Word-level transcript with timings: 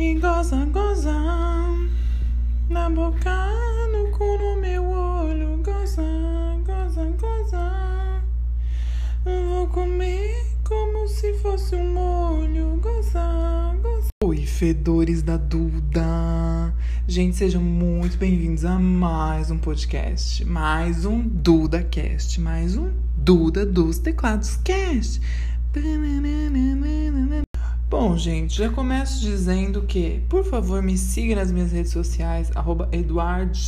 E 0.00 0.14
goza, 0.14 0.64
goza 0.66 1.12
Na 2.70 2.88
boca, 2.88 3.48
no 3.90 4.12
cu, 4.16 4.38
no 4.38 4.60
meu 4.60 4.88
olho. 4.88 5.60
Goza, 5.60 6.04
goza, 6.64 7.04
goza 7.20 8.22
Vou 9.24 9.66
comer 9.66 10.46
como 10.62 11.08
se 11.08 11.34
fosse 11.38 11.74
um 11.74 11.94
molho. 11.94 12.78
Goza, 12.80 13.74
goza 13.82 14.06
Oi, 14.22 14.46
fedores 14.46 15.20
da 15.20 15.36
Duda. 15.36 16.72
Gente, 17.08 17.36
sejam 17.36 17.60
muito 17.60 18.16
bem-vindos 18.18 18.64
a 18.64 18.78
mais 18.78 19.50
um 19.50 19.58
podcast 19.58 20.44
Mais 20.44 21.04
um 21.04 21.22
Duda 21.22 21.82
Cast 21.82 22.40
Mais 22.40 22.76
um 22.76 22.92
Duda 23.16 23.66
dos 23.66 23.98
Teclados 23.98 24.60
Cast 24.62 25.20
Bom, 28.00 28.16
gente, 28.16 28.56
já 28.56 28.70
começo 28.70 29.20
dizendo 29.20 29.82
que, 29.82 30.22
por 30.28 30.44
favor, 30.44 30.80
me 30.80 30.96
siga 30.96 31.34
nas 31.34 31.50
minhas 31.50 31.72
redes 31.72 31.90
sociais, 31.90 32.48
arroba 32.54 32.88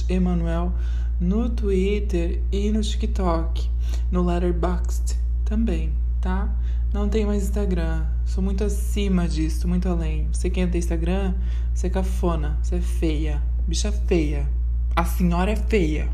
Emanuel, 0.08 0.72
no 1.18 1.50
Twitter 1.50 2.40
e 2.52 2.70
no 2.70 2.80
TikTok, 2.80 3.68
no 4.08 4.22
Letterboxd 4.22 5.18
também, 5.44 5.92
tá? 6.20 6.48
Não 6.92 7.08
tenho 7.08 7.26
mais 7.26 7.42
Instagram, 7.42 8.06
sou 8.24 8.40
muito 8.40 8.62
acima 8.62 9.26
disso, 9.26 9.66
muito 9.66 9.88
além. 9.88 10.28
Você 10.32 10.48
quer 10.48 10.70
ter 10.70 10.78
Instagram, 10.78 11.34
você 11.74 11.88
é 11.88 11.90
cafona, 11.90 12.56
você 12.62 12.76
é 12.76 12.80
feia, 12.80 13.42
bicha 13.66 13.90
feia. 13.90 14.48
A 14.94 15.04
senhora 15.04 15.50
é 15.50 15.56
feia. 15.56 16.08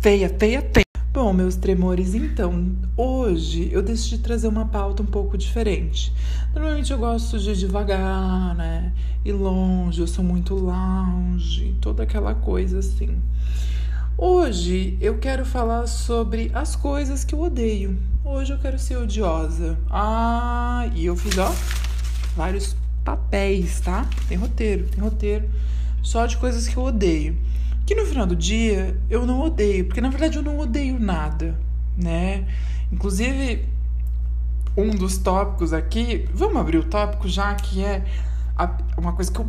Feia, 0.00 0.28
feia, 0.38 0.62
feia. 0.72 0.83
Bom, 1.14 1.32
meus 1.32 1.54
tremores, 1.54 2.12
então, 2.12 2.72
hoje 2.96 3.68
eu 3.70 3.80
decidi 3.80 4.18
trazer 4.18 4.48
uma 4.48 4.66
pauta 4.66 5.00
um 5.00 5.06
pouco 5.06 5.38
diferente. 5.38 6.12
Normalmente 6.52 6.92
eu 6.92 6.98
gosto 6.98 7.38
de 7.38 7.56
devagar, 7.56 8.52
né? 8.56 8.92
E 9.24 9.30
longe, 9.30 10.00
eu 10.00 10.08
sou 10.08 10.24
muito 10.24 10.56
lounge, 10.56 11.76
toda 11.80 12.02
aquela 12.02 12.34
coisa 12.34 12.80
assim. 12.80 13.16
Hoje 14.18 14.98
eu 15.00 15.16
quero 15.18 15.44
falar 15.44 15.86
sobre 15.86 16.50
as 16.52 16.74
coisas 16.74 17.22
que 17.22 17.32
eu 17.32 17.42
odeio. 17.42 17.96
Hoje 18.24 18.52
eu 18.52 18.58
quero 18.58 18.76
ser 18.76 18.96
odiosa. 18.96 19.78
Ah, 19.88 20.90
e 20.96 21.06
eu 21.06 21.14
fiz, 21.14 21.38
ó, 21.38 21.54
vários 22.36 22.74
papéis, 23.04 23.78
tá? 23.78 24.04
Tem 24.26 24.36
roteiro, 24.36 24.88
tem 24.88 25.00
roteiro 25.00 25.48
só 26.02 26.26
de 26.26 26.36
coisas 26.38 26.66
que 26.66 26.76
eu 26.76 26.82
odeio 26.82 27.36
que 27.86 27.94
no 27.94 28.06
final 28.06 28.26
do 28.26 28.34
dia 28.34 28.98
eu 29.10 29.26
não 29.26 29.40
odeio, 29.40 29.84
porque 29.86 30.00
na 30.00 30.08
verdade 30.08 30.36
eu 30.36 30.42
não 30.42 30.58
odeio 30.58 30.98
nada, 30.98 31.58
né? 31.96 32.46
Inclusive, 32.90 33.68
um 34.76 34.90
dos 34.90 35.18
tópicos 35.18 35.72
aqui, 35.72 36.28
vamos 36.34 36.56
abrir 36.56 36.78
o 36.78 36.84
tópico 36.84 37.28
já 37.28 37.54
que 37.54 37.84
é 37.84 38.04
uma 38.96 39.12
coisa 39.12 39.30
que 39.30 39.38
eu 39.38 39.46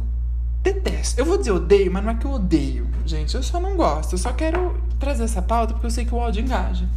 detesto. 0.61 1.19
Eu 1.19 1.25
vou 1.25 1.37
dizer 1.37 1.51
odeio, 1.51 1.91
mas 1.91 2.03
não 2.03 2.11
é 2.11 2.15
que 2.15 2.25
eu 2.25 2.31
odeio, 2.31 2.87
gente, 3.05 3.35
eu 3.35 3.43
só 3.43 3.59
não 3.59 3.75
gosto. 3.75 4.13
Eu 4.13 4.17
só 4.17 4.33
quero 4.33 4.79
trazer 4.99 5.23
essa 5.23 5.41
pauta 5.41 5.73
porque 5.73 5.85
eu 5.85 5.91
sei 5.91 6.05
que 6.05 6.13
o 6.13 6.17
ódio 6.17 6.43
engaja. 6.43 6.87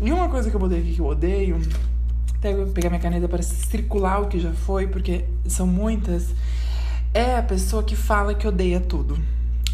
E 0.00 0.12
uma 0.12 0.28
coisa 0.28 0.48
que 0.48 0.56
eu 0.56 0.60
botei 0.60 0.78
aqui 0.78 0.94
que 0.94 1.00
eu 1.00 1.06
odeio, 1.06 1.60
até 2.36 2.54
pegar 2.66 2.88
minha 2.88 3.00
caneta 3.00 3.28
para 3.28 3.42
circular 3.42 4.22
o 4.22 4.28
que 4.28 4.38
já 4.38 4.52
foi, 4.52 4.86
porque 4.86 5.24
são 5.46 5.66
muitas, 5.66 6.34
é 7.12 7.36
a 7.36 7.42
pessoa 7.42 7.82
que 7.82 7.96
fala 7.96 8.34
que 8.34 8.46
odeia 8.46 8.80
tudo. 8.80 9.18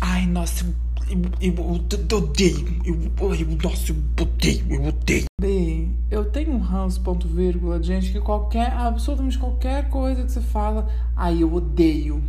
Ai, 0.01 0.27
nossa, 0.27 0.67
eu, 1.09 1.21
eu 1.41 2.19
odeio. 2.19 2.81
Eu, 2.85 2.95
eu, 3.35 3.59
nossa, 3.63 3.93
eu 3.93 3.97
odeio, 4.21 4.67
eu 4.69 4.85
odeio. 4.87 5.25
Bem, 5.41 5.97
eu 6.11 6.25
tenho 6.25 6.53
um 6.53 6.59
ranço, 6.59 7.01
ponto 7.01 7.29
vírgula, 7.29 7.83
gente, 7.83 8.11
que 8.11 8.21
qualquer, 8.21 8.73
absolutamente 8.73 9.39
qualquer 9.39 9.89
coisa 9.89 10.25
que 10.25 10.33
você 10.33 10.41
fala, 10.41 10.89
ai, 11.15 11.43
eu 11.43 11.53
odeio. 11.53 12.23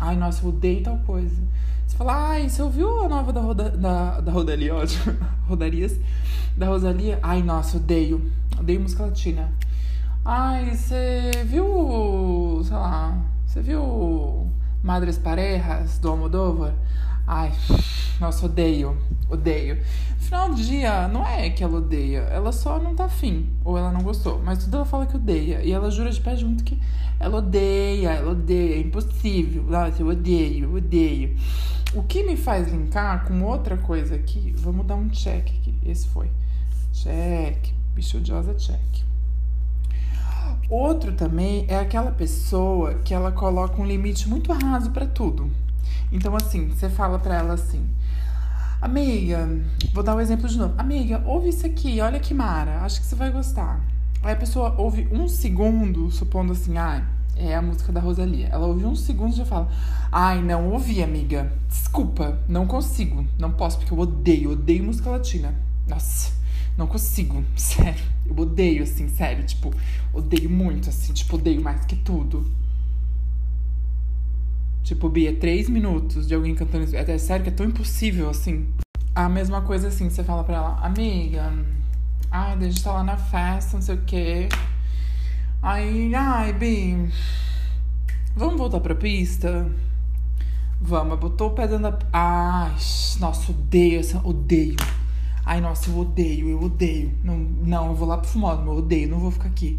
Ai, 0.00 0.16
nossa, 0.16 0.44
eu 0.44 0.50
odeio 0.50 0.82
tal 0.82 0.98
coisa. 0.98 1.42
Você 1.86 1.96
fala, 1.96 2.30
ai, 2.30 2.48
você 2.48 2.62
ouviu 2.62 3.04
a 3.04 3.08
nova 3.08 3.32
da, 3.32 3.40
Roda, 3.40 3.70
da, 3.70 4.20
da 4.20 4.32
Rodalia, 4.32 4.74
ótimo, 4.76 5.16
Rodarias? 5.48 5.98
Da 6.56 6.66
Rosalia? 6.66 7.18
Ai, 7.22 7.42
nossa, 7.42 7.78
odeio. 7.78 8.30
Odeio 8.58 8.80
música 8.80 9.06
latina. 9.06 9.52
Ai, 10.24 10.76
você 10.76 11.30
viu, 11.46 12.62
sei 12.62 12.76
lá, 12.76 13.18
você 13.44 13.60
viu 13.60 14.46
Madres 14.82 15.18
Parejas, 15.18 15.98
do 15.98 16.10
Almodóvar? 16.10 16.74
Ai, 17.32 17.52
nossa, 18.18 18.46
odeio, 18.46 18.98
odeio. 19.28 19.76
No 19.76 20.20
final 20.20 20.48
do 20.48 20.56
dia, 20.56 21.06
não 21.06 21.24
é 21.24 21.48
que 21.48 21.62
ela 21.62 21.78
odeia, 21.78 22.22
ela 22.22 22.50
só 22.50 22.80
não 22.80 22.92
tá 22.92 23.04
afim, 23.04 23.48
ou 23.64 23.78
ela 23.78 23.92
não 23.92 24.02
gostou, 24.02 24.42
mas 24.44 24.64
tudo 24.64 24.78
ela 24.78 24.84
fala 24.84 25.06
que 25.06 25.14
odeia. 25.14 25.62
E 25.62 25.70
ela 25.70 25.92
jura 25.92 26.10
de 26.10 26.20
pé 26.20 26.34
junto 26.34 26.64
que 26.64 26.76
ela 27.20 27.38
odeia, 27.38 28.08
ela 28.08 28.32
odeia, 28.32 28.74
é 28.74 28.80
impossível. 28.80 29.62
Nossa, 29.62 30.02
eu 30.02 30.08
odeio, 30.08 30.64
eu 30.64 30.74
odeio. 30.74 31.36
O 31.94 32.02
que 32.02 32.24
me 32.24 32.36
faz 32.36 32.66
linkar 32.66 33.24
com 33.24 33.44
outra 33.44 33.76
coisa 33.76 34.16
aqui, 34.16 34.52
vamos 34.58 34.84
dar 34.84 34.96
um 34.96 35.08
check 35.08 35.50
aqui. 35.50 35.78
Esse 35.86 36.08
foi. 36.08 36.28
Check, 36.92 37.72
bicho 37.94 38.16
odiosa, 38.16 38.54
check. 38.54 39.04
Outro 40.68 41.12
também 41.12 41.64
é 41.68 41.78
aquela 41.78 42.10
pessoa 42.10 42.94
que 43.04 43.14
ela 43.14 43.30
coloca 43.30 43.80
um 43.80 43.86
limite 43.86 44.28
muito 44.28 44.52
raso 44.52 44.90
para 44.90 45.06
tudo. 45.06 45.48
Então, 46.12 46.34
assim, 46.34 46.68
você 46.68 46.88
fala 46.88 47.18
pra 47.18 47.36
ela 47.36 47.54
assim: 47.54 47.84
Amiga, 48.80 49.48
vou 49.92 50.02
dar 50.02 50.14
o 50.14 50.18
um 50.18 50.20
exemplo 50.20 50.48
de 50.48 50.58
novo. 50.58 50.74
Amiga, 50.78 51.22
ouve 51.26 51.50
isso 51.50 51.66
aqui, 51.66 52.00
olha 52.00 52.18
que 52.18 52.32
mara, 52.32 52.80
acho 52.80 53.00
que 53.00 53.06
você 53.06 53.14
vai 53.14 53.30
gostar. 53.30 53.80
Aí 54.22 54.32
a 54.32 54.36
pessoa 54.36 54.74
ouve 54.76 55.08
um 55.12 55.28
segundo, 55.28 56.10
supondo 56.10 56.52
assim, 56.52 56.76
ah, 56.76 57.02
é 57.36 57.54
a 57.54 57.62
música 57.62 57.92
da 57.92 58.00
Rosalia. 58.00 58.48
Ela 58.48 58.66
ouve 58.66 58.84
um 58.84 58.94
segundo 58.94 59.32
e 59.32 59.36
já 59.36 59.44
fala: 59.44 59.68
Ai, 60.12 60.42
não 60.42 60.70
ouvi, 60.70 61.02
amiga. 61.02 61.52
Desculpa, 61.68 62.38
não 62.48 62.66
consigo. 62.66 63.26
Não 63.38 63.52
posso, 63.52 63.78
porque 63.78 63.92
eu 63.92 63.98
odeio, 63.98 64.52
odeio 64.52 64.84
música 64.84 65.10
latina. 65.10 65.54
Nossa, 65.88 66.32
não 66.76 66.86
consigo, 66.86 67.44
sério. 67.56 68.04
Eu 68.26 68.36
odeio, 68.36 68.82
assim, 68.82 69.08
sério. 69.08 69.44
Tipo, 69.44 69.72
odeio 70.12 70.50
muito, 70.50 70.88
assim, 70.88 71.12
tipo, 71.12 71.36
odeio 71.36 71.62
mais 71.62 71.84
que 71.84 71.96
tudo. 71.96 72.46
Tipo, 74.90 75.08
Bia, 75.08 75.32
três 75.32 75.68
minutos 75.68 76.26
de 76.26 76.34
alguém 76.34 76.52
cantando 76.52 76.82
isso. 76.82 76.96
É 76.96 77.16
sério 77.16 77.44
que 77.44 77.48
é 77.48 77.52
tão 77.52 77.64
impossível 77.64 78.28
assim. 78.28 78.66
A 79.14 79.28
mesma 79.28 79.60
coisa 79.60 79.86
assim, 79.86 80.10
você 80.10 80.24
fala 80.24 80.42
pra 80.42 80.56
ela, 80.56 80.80
amiga, 80.84 81.52
ai, 82.28 82.54
a 82.54 82.60
gente 82.60 82.82
tá 82.82 82.94
lá 82.94 83.04
na 83.04 83.16
festa, 83.16 83.76
não 83.76 83.82
sei 83.82 83.94
o 83.94 84.02
quê. 84.02 84.48
Aí, 85.62 86.12
ai, 86.12 86.52
Bi, 86.52 87.08
vamos 88.34 88.58
voltar 88.58 88.80
pra 88.80 88.96
pista? 88.96 89.70
Vamos, 90.80 91.20
botou 91.20 91.50
o 91.50 91.54
pé 91.54 91.68
dentro 91.68 91.92
da. 91.92 91.98
Ai, 92.12 92.74
nossa, 93.20 93.52
odeio 93.52 94.00
essa. 94.00 94.20
Odeio. 94.26 94.74
Ai, 95.46 95.60
nossa, 95.60 95.88
eu 95.88 95.98
odeio, 95.98 96.48
eu 96.48 96.60
odeio. 96.60 97.12
Não, 97.22 97.36
não 97.38 97.86
eu 97.86 97.94
vou 97.94 98.08
lá 98.08 98.18
pro 98.18 98.28
fumódromo, 98.28 98.72
eu 98.72 98.78
odeio, 98.78 99.08
não 99.08 99.20
vou 99.20 99.30
ficar 99.30 99.50
aqui. 99.50 99.78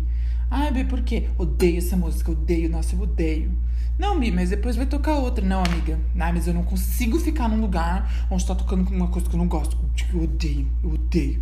Ai, 0.53 0.69
Bi, 0.69 0.83
por 0.83 1.01
quê? 1.01 1.29
Odeio 1.37 1.77
essa 1.77 1.95
música, 1.95 2.29
odeio, 2.29 2.69
nossa, 2.69 2.93
eu 2.93 2.99
odeio. 2.99 3.57
Não, 3.97 4.19
Mi, 4.19 4.29
mas 4.31 4.49
depois 4.49 4.75
vai 4.75 4.85
tocar 4.85 5.15
outra. 5.15 5.45
Não, 5.45 5.63
amiga. 5.63 5.97
Ah, 6.19 6.33
mas 6.33 6.45
eu 6.45 6.53
não 6.53 6.63
consigo 6.63 7.17
ficar 7.17 7.47
num 7.47 7.61
lugar 7.61 8.27
onde 8.29 8.45
tá 8.45 8.53
tocando 8.53 8.89
uma 8.89 9.07
coisa 9.07 9.29
que 9.29 9.35
eu 9.35 9.37
não 9.37 9.47
gosto. 9.47 9.77
Eu 10.13 10.23
odeio, 10.23 10.67
eu 10.83 10.91
odeio. 10.91 11.41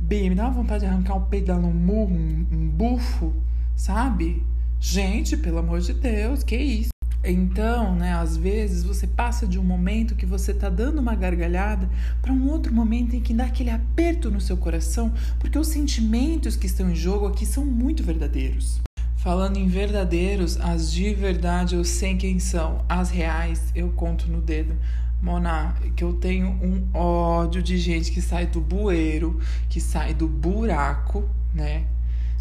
B, 0.00 0.28
me 0.28 0.34
dá 0.34 0.46
uma 0.46 0.54
vontade 0.54 0.80
de 0.80 0.86
arrancar 0.86 1.14
um 1.14 1.26
peito 1.26 1.46
dela 1.46 1.60
um 1.60 1.72
murro, 1.72 2.12
um, 2.12 2.46
um 2.50 2.68
bufo, 2.68 3.32
sabe? 3.76 4.44
Gente, 4.80 5.36
pelo 5.36 5.58
amor 5.58 5.80
de 5.80 5.92
Deus, 5.94 6.42
que 6.42 6.56
isso? 6.56 6.95
Então, 7.28 7.96
né, 7.96 8.12
às 8.12 8.36
vezes 8.36 8.84
você 8.84 9.04
passa 9.04 9.48
de 9.48 9.58
um 9.58 9.64
momento 9.64 10.14
que 10.14 10.24
você 10.24 10.54
tá 10.54 10.68
dando 10.68 11.00
uma 11.00 11.16
gargalhada 11.16 11.90
para 12.22 12.32
um 12.32 12.48
outro 12.48 12.72
momento 12.72 13.16
em 13.16 13.20
que 13.20 13.34
dá 13.34 13.46
aquele 13.46 13.70
aperto 13.70 14.30
no 14.30 14.40
seu 14.40 14.56
coração, 14.56 15.12
porque 15.40 15.58
os 15.58 15.66
sentimentos 15.66 16.54
que 16.54 16.66
estão 16.66 16.88
em 16.88 16.94
jogo 16.94 17.26
aqui 17.26 17.44
são 17.44 17.66
muito 17.66 18.04
verdadeiros. 18.04 18.80
Falando 19.16 19.56
em 19.56 19.66
verdadeiros, 19.66 20.56
as 20.60 20.92
de 20.92 21.12
verdade 21.14 21.74
eu 21.74 21.82
sei 21.82 22.14
quem 22.14 22.38
são, 22.38 22.84
as 22.88 23.10
reais 23.10 23.72
eu 23.74 23.88
conto 23.88 24.30
no 24.30 24.40
dedo. 24.40 24.76
Mona, 25.20 25.74
que 25.96 26.04
eu 26.04 26.12
tenho 26.12 26.46
um 26.46 26.86
ódio 26.96 27.60
de 27.60 27.76
gente 27.76 28.12
que 28.12 28.22
sai 28.22 28.46
do 28.46 28.60
bueiro, 28.60 29.40
que 29.68 29.80
sai 29.80 30.14
do 30.14 30.28
buraco, 30.28 31.28
né? 31.52 31.86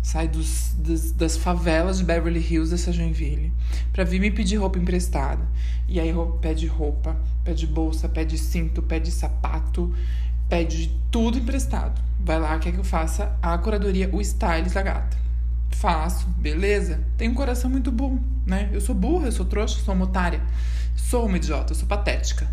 Sai 0.06 0.28
dos, 0.28 0.76
das, 1.16 1.36
favelas 1.36 1.98
de 1.98 2.04
Beverly 2.04 2.40
Hills 2.40 2.70
dessa 2.70 2.94
Joinville 2.94 3.52
pra 3.92 4.04
vir 4.04 4.20
me 4.20 4.30
pedir 4.30 4.58
roupa 4.58 4.78
emprestada. 4.78 5.44
E 5.88 6.00
aí 6.00 6.14
pede 6.40 6.68
roupa, 6.68 7.18
pede 7.44 7.66
bolsa, 7.66 8.08
pede 8.08 8.38
cinto, 8.38 8.84
pede 8.84 9.10
sapato, 9.10 9.92
pede 10.48 10.96
tudo 11.10 11.40
emprestado. 11.40 12.00
Vai 12.20 12.40
lá, 12.40 12.60
quer 12.60 12.72
que 12.72 12.78
eu 12.78 12.84
faça 12.84 13.36
a 13.42 13.58
curadoria, 13.58 14.08
o 14.14 14.22
style 14.22 14.70
da 14.70 14.84
gata. 14.84 15.18
Faço, 15.72 16.28
beleza? 16.38 17.04
Tenho 17.18 17.32
um 17.32 17.36
coração 17.36 17.68
muito 17.68 17.92
bom, 17.92 18.20
né? 18.46 18.70
Eu 18.72 18.82
sou 18.82 18.94
burra, 18.94 19.26
eu 19.26 19.32
sou 19.32 19.48
trouxa, 19.48 19.80
sou 19.84 19.96
uma 19.96 20.06
otária. 20.06 20.40
Sou 20.96 21.26
uma 21.26 21.38
idiota, 21.38 21.74
eu 21.74 21.76
sou 21.76 21.88
patética. 21.88 22.48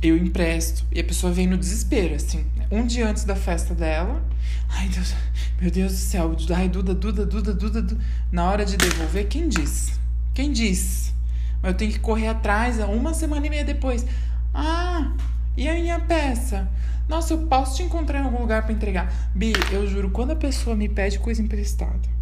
Eu 0.00 0.16
empresto 0.16 0.86
e 0.92 1.00
a 1.00 1.04
pessoa 1.04 1.32
vem 1.32 1.48
no 1.48 1.58
desespero, 1.58 2.14
assim. 2.14 2.46
Um 2.70 2.86
dia 2.86 3.08
antes 3.08 3.24
da 3.24 3.34
festa 3.34 3.74
dela. 3.74 4.22
Ai, 4.68 4.88
Deus, 4.88 5.14
meu 5.60 5.70
Deus 5.70 5.92
do 5.92 5.98
céu. 5.98 6.36
Ai, 6.54 6.68
Duda, 6.68 6.94
Duda, 6.94 7.24
Duda, 7.24 7.54
Duda, 7.54 7.82
Duda. 7.82 8.04
Na 8.30 8.50
hora 8.50 8.64
de 8.64 8.76
devolver, 8.76 9.26
quem 9.26 9.48
diz? 9.48 9.98
Quem? 10.34 10.50
Mas 10.50 11.14
eu 11.62 11.74
tenho 11.74 11.92
que 11.92 11.98
correr 11.98 12.28
atrás 12.28 12.78
uma 12.78 13.14
semana 13.14 13.46
e 13.46 13.50
meia 13.50 13.64
depois. 13.64 14.06
Ah, 14.54 15.12
e 15.56 15.68
a 15.68 15.74
minha 15.74 15.98
peça? 15.98 16.68
Nossa, 17.08 17.32
eu 17.32 17.46
posso 17.46 17.76
te 17.76 17.82
encontrar 17.82 18.20
em 18.20 18.24
algum 18.24 18.40
lugar 18.40 18.62
para 18.62 18.72
entregar. 18.72 19.12
Bi, 19.34 19.52
eu 19.72 19.86
juro, 19.86 20.10
quando 20.10 20.32
a 20.32 20.36
pessoa 20.36 20.76
me 20.76 20.88
pede 20.88 21.18
coisa 21.18 21.42
emprestada 21.42 22.18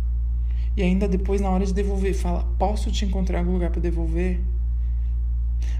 e 0.76 0.82
ainda 0.82 1.08
depois, 1.08 1.40
na 1.40 1.48
hora 1.48 1.64
de 1.64 1.72
devolver, 1.72 2.14
fala: 2.14 2.44
Posso 2.58 2.90
te 2.92 3.04
encontrar 3.04 3.38
em 3.38 3.40
algum 3.40 3.52
lugar 3.52 3.70
para 3.70 3.80
devolver? 3.80 4.40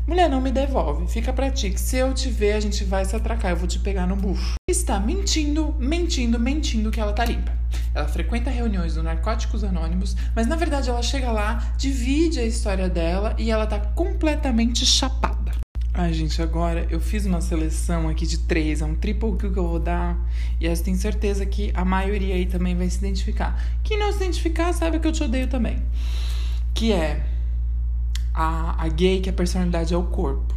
Mulher, 0.06 0.30
não 0.30 0.40
me 0.40 0.52
devolve. 0.52 1.06
Fica 1.08 1.32
pra 1.32 1.50
ti, 1.50 1.70
que 1.70 1.80
se 1.80 1.96
eu 1.96 2.14
te 2.14 2.28
ver, 2.28 2.52
a 2.52 2.60
gente 2.60 2.84
vai 2.84 3.04
se 3.04 3.16
atracar. 3.16 3.50
Eu 3.50 3.56
vou 3.56 3.66
te 3.66 3.78
pegar 3.78 4.06
no 4.06 4.14
bucho. 4.14 4.54
Está 4.68 5.00
mentindo, 5.00 5.74
mentindo, 5.78 6.38
mentindo 6.38 6.90
que 6.90 7.00
ela 7.00 7.12
tá 7.12 7.24
limpa. 7.24 7.52
Ela 7.94 8.06
frequenta 8.06 8.50
reuniões 8.50 8.94
do 8.94 9.02
Narcóticos 9.02 9.64
Anônimos, 9.64 10.16
mas 10.34 10.46
na 10.46 10.54
verdade 10.54 10.88
ela 10.90 11.02
chega 11.02 11.32
lá, 11.32 11.72
divide 11.76 12.38
a 12.38 12.44
história 12.44 12.88
dela 12.88 13.34
e 13.38 13.50
ela 13.50 13.66
tá 13.66 13.80
completamente 13.80 14.84
chapada. 14.86 15.52
Ai, 15.98 16.12
gente, 16.12 16.42
agora 16.42 16.86
eu 16.90 17.00
fiz 17.00 17.24
uma 17.24 17.40
seleção 17.40 18.06
aqui 18.06 18.26
de 18.26 18.38
três, 18.40 18.82
é 18.82 18.84
um 18.84 18.94
triple 18.94 19.34
kill 19.38 19.50
que 19.50 19.58
eu 19.58 19.66
vou 19.66 19.78
dar. 19.80 20.14
E 20.60 20.66
eu 20.66 20.82
tenho 20.82 20.96
certeza 20.96 21.46
que 21.46 21.72
a 21.74 21.86
maioria 21.86 22.34
aí 22.34 22.44
também 22.44 22.76
vai 22.76 22.88
se 22.90 22.98
identificar. 22.98 23.58
Quem 23.82 23.98
não 23.98 24.12
se 24.12 24.18
identificar, 24.18 24.74
sabe 24.74 24.98
que 24.98 25.08
eu 25.08 25.12
te 25.12 25.24
odeio 25.24 25.46
também. 25.46 25.82
Que 26.74 26.92
é 26.92 27.24
a, 28.36 28.84
a 28.84 28.88
gay 28.88 29.20
que 29.22 29.30
a 29.30 29.32
personalidade 29.32 29.94
é 29.94 29.96
o 29.96 30.04
corpo. 30.04 30.54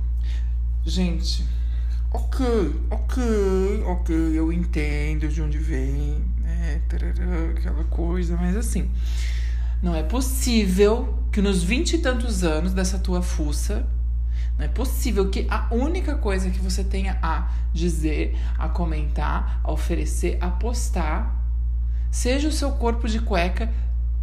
Gente, 0.85 1.45
ok, 2.11 2.45
ok, 2.91 3.83
ok, 3.85 4.15
eu 4.37 4.51
entendo 4.51 5.29
de 5.29 5.41
onde 5.41 5.57
vem, 5.57 6.21
né? 6.41 6.81
Tarará, 6.89 7.51
aquela 7.57 7.85
coisa, 7.85 8.35
mas 8.35 8.57
assim, 8.57 8.91
não 9.81 9.95
é 9.95 10.03
possível 10.03 11.23
que 11.31 11.41
nos 11.41 11.63
vinte 11.63 11.93
e 11.93 11.99
tantos 11.99 12.43
anos 12.43 12.73
dessa 12.73 12.99
tua 12.99 13.21
fuça 13.21 13.87
não 14.57 14.65
é 14.65 14.67
possível 14.67 15.29
que 15.29 15.47
a 15.49 15.73
única 15.73 16.15
coisa 16.15 16.49
que 16.49 16.59
você 16.59 16.83
tenha 16.83 17.17
a 17.21 17.49
dizer, 17.71 18.37
a 18.57 18.67
comentar, 18.67 19.61
a 19.63 19.71
oferecer, 19.71 20.37
a 20.41 20.49
postar, 20.49 21.33
seja 22.11 22.49
o 22.49 22.51
seu 22.51 22.71
corpo 22.73 23.07
de 23.07 23.19
cueca 23.19 23.71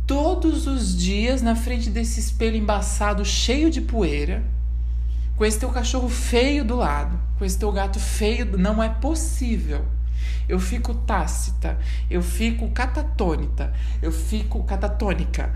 todos 0.06 0.66
os 0.66 0.96
dias 0.96 1.42
na 1.42 1.56
frente 1.56 1.90
desse 1.90 2.20
espelho 2.20 2.56
embaçado 2.56 3.24
cheio 3.24 3.70
de 3.70 3.80
poeira, 3.80 4.44
com 5.36 5.44
esse 5.44 5.58
teu 5.58 5.70
cachorro 5.70 6.08
feio 6.08 6.64
do 6.64 6.76
lado, 6.76 7.18
com 7.38 7.44
esse 7.44 7.58
teu 7.58 7.70
gato 7.72 7.98
feio. 7.98 8.56
Não 8.56 8.82
é 8.82 8.88
possível. 8.88 9.84
Eu 10.48 10.60
fico 10.60 10.94
tácita, 10.94 11.78
eu 12.08 12.22
fico 12.22 12.70
catatônica, 12.70 13.72
eu 14.00 14.12
fico 14.12 14.62
catatônica 14.62 15.52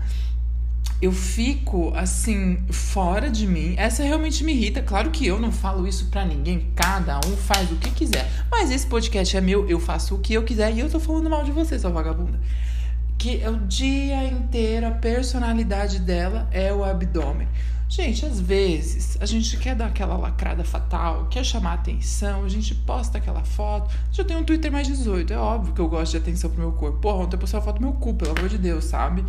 eu 1.01 1.11
fico 1.11 1.91
assim 1.95 2.63
fora 2.69 3.29
de 3.29 3.47
mim. 3.47 3.73
Essa 3.75 4.03
realmente 4.03 4.43
me 4.43 4.53
irrita. 4.53 4.83
Claro 4.83 5.09
que 5.09 5.25
eu 5.25 5.39
não 5.39 5.51
falo 5.51 5.87
isso 5.87 6.05
para 6.11 6.23
ninguém. 6.23 6.71
Cada 6.75 7.19
um 7.25 7.35
faz 7.35 7.71
o 7.71 7.75
que 7.75 7.89
quiser. 7.89 8.29
Mas 8.51 8.69
esse 8.69 8.85
podcast 8.85 9.35
é 9.35 9.41
meu, 9.41 9.67
eu 9.67 9.79
faço 9.79 10.13
o 10.13 10.19
que 10.19 10.33
eu 10.33 10.43
quiser 10.43 10.71
e 10.71 10.79
eu 10.79 10.89
tô 10.89 10.99
falando 10.99 11.29
mal 11.29 11.43
de 11.43 11.51
você, 11.51 11.79
sua 11.79 11.89
vagabunda. 11.89 12.39
Que 13.21 13.39
é 13.39 13.47
o 13.51 13.55
dia 13.55 14.25
inteiro 14.25 14.87
a 14.87 14.89
personalidade 14.89 15.99
dela 15.99 16.47
é 16.51 16.73
o 16.73 16.83
abdômen. 16.83 17.47
Gente, 17.87 18.25
às 18.25 18.39
vezes 18.41 19.15
a 19.21 19.27
gente 19.27 19.57
quer 19.57 19.75
dar 19.75 19.85
aquela 19.85 20.17
lacrada 20.17 20.63
fatal, 20.63 21.27
quer 21.29 21.43
chamar 21.43 21.73
atenção, 21.73 22.43
a 22.43 22.49
gente 22.49 22.73
posta 22.73 23.19
aquela 23.19 23.43
foto. 23.43 23.95
Já 24.11 24.23
tenho 24.23 24.39
um 24.39 24.43
Twitter 24.43 24.71
mais 24.71 24.87
18, 24.87 25.31
é 25.33 25.37
óbvio 25.37 25.71
que 25.71 25.79
eu 25.79 25.87
gosto 25.87 26.13
de 26.13 26.17
atenção 26.17 26.49
pro 26.49 26.61
meu 26.61 26.71
corpo. 26.71 26.97
Porra, 26.97 27.17
ontem 27.17 27.35
eu 27.35 27.39
postei 27.39 27.59
uma 27.59 27.63
foto 27.63 27.75
do 27.75 27.81
meu 27.81 27.93
cu, 27.93 28.15
pelo 28.15 28.31
amor 28.31 28.49
de 28.49 28.57
Deus, 28.57 28.85
sabe? 28.85 29.23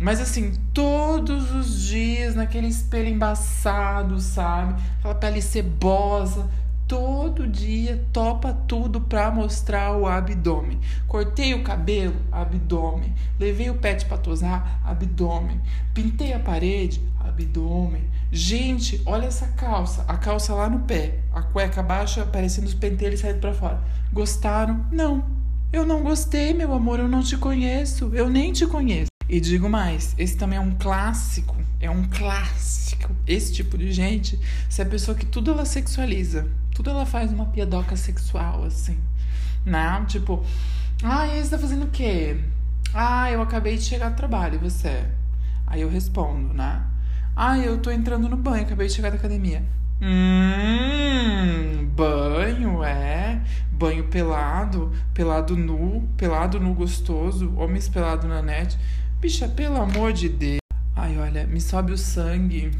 Mas 0.00 0.20
assim, 0.20 0.54
todos 0.74 1.54
os 1.54 1.80
dias 1.80 2.34
naquele 2.34 2.66
espelho 2.66 3.08
embaçado, 3.08 4.18
sabe? 4.18 4.82
Aquela 4.98 5.14
pele 5.14 5.40
cebosa. 5.40 6.50
Todo 6.86 7.46
dia 7.46 8.04
topa 8.12 8.52
tudo 8.52 9.00
pra 9.00 9.30
mostrar 9.30 9.96
o 9.96 10.06
abdômen. 10.06 10.78
Cortei 11.06 11.54
o 11.54 11.62
cabelo, 11.62 12.16
abdômen. 12.30 13.14
Levei 13.40 13.70
o 13.70 13.74
pet 13.74 14.04
pra 14.06 14.18
tosar, 14.18 14.80
abdômen. 14.84 15.60
Pintei 15.94 16.32
a 16.32 16.38
parede, 16.38 17.00
abdômen. 17.20 18.02
Gente, 18.30 19.00
olha 19.06 19.26
essa 19.26 19.46
calça. 19.48 20.04
A 20.08 20.16
calça 20.16 20.54
lá 20.54 20.68
no 20.68 20.80
pé. 20.80 21.20
A 21.32 21.42
cueca 21.42 21.82
baixa, 21.82 22.24
parecendo 22.24 22.66
os 22.66 22.74
pentelhos 22.74 23.20
saindo 23.20 23.40
pra 23.40 23.54
fora. 23.54 23.80
Gostaram? 24.12 24.86
Não. 24.90 25.24
Eu 25.72 25.86
não 25.86 26.02
gostei, 26.02 26.52
meu 26.52 26.72
amor. 26.72 26.98
Eu 26.98 27.08
não 27.08 27.22
te 27.22 27.36
conheço. 27.36 28.10
Eu 28.14 28.28
nem 28.28 28.52
te 28.52 28.66
conheço. 28.66 29.11
E 29.28 29.40
digo 29.40 29.68
mais, 29.68 30.14
esse 30.18 30.36
também 30.36 30.58
é 30.58 30.60
um 30.60 30.72
clássico, 30.72 31.56
é 31.80 31.88
um 31.88 32.04
clássico. 32.08 33.10
Esse 33.26 33.52
tipo 33.52 33.78
de 33.78 33.92
gente, 33.92 34.38
se 34.68 34.82
é 34.82 34.84
a 34.84 34.88
pessoa 34.88 35.16
que 35.16 35.24
tudo 35.24 35.50
ela 35.50 35.64
sexualiza, 35.64 36.48
tudo 36.74 36.90
ela 36.90 37.06
faz 37.06 37.32
uma 37.32 37.46
piadoca 37.46 37.96
sexual, 37.96 38.64
assim, 38.64 38.98
né? 39.64 40.04
Tipo, 40.06 40.44
ah, 41.02 41.26
e 41.26 41.42
você 41.42 41.50
tá 41.50 41.58
fazendo 41.58 41.84
o 41.84 41.90
quê? 41.90 42.36
Ah, 42.92 43.30
eu 43.30 43.40
acabei 43.40 43.76
de 43.76 43.84
chegar 43.84 44.10
do 44.10 44.16
trabalho, 44.16 44.56
e 44.56 44.58
você? 44.58 45.04
Aí 45.66 45.80
eu 45.80 45.88
respondo, 45.88 46.52
né? 46.52 46.82
Ah, 47.34 47.58
eu 47.58 47.78
tô 47.78 47.90
entrando 47.90 48.28
no 48.28 48.36
banho, 48.36 48.64
acabei 48.64 48.88
de 48.88 48.92
chegar 48.92 49.10
da 49.10 49.16
academia. 49.16 49.62
Hum, 50.02 51.88
banho, 51.94 52.84
é. 52.84 53.40
Banho 53.72 54.04
pelado, 54.04 54.92
pelado 55.14 55.56
nu, 55.56 56.08
pelado 56.16 56.60
nu 56.60 56.74
gostoso, 56.74 57.54
homens 57.56 57.88
pelado 57.88 58.28
na 58.28 58.42
net. 58.42 58.78
Bicha, 59.22 59.46
pelo 59.46 59.80
amor 59.80 60.12
de 60.12 60.28
Deus. 60.28 60.58
Ai, 60.96 61.16
olha, 61.16 61.46
me 61.46 61.60
sobe 61.60 61.92
o 61.92 61.96
sangue. 61.96 62.72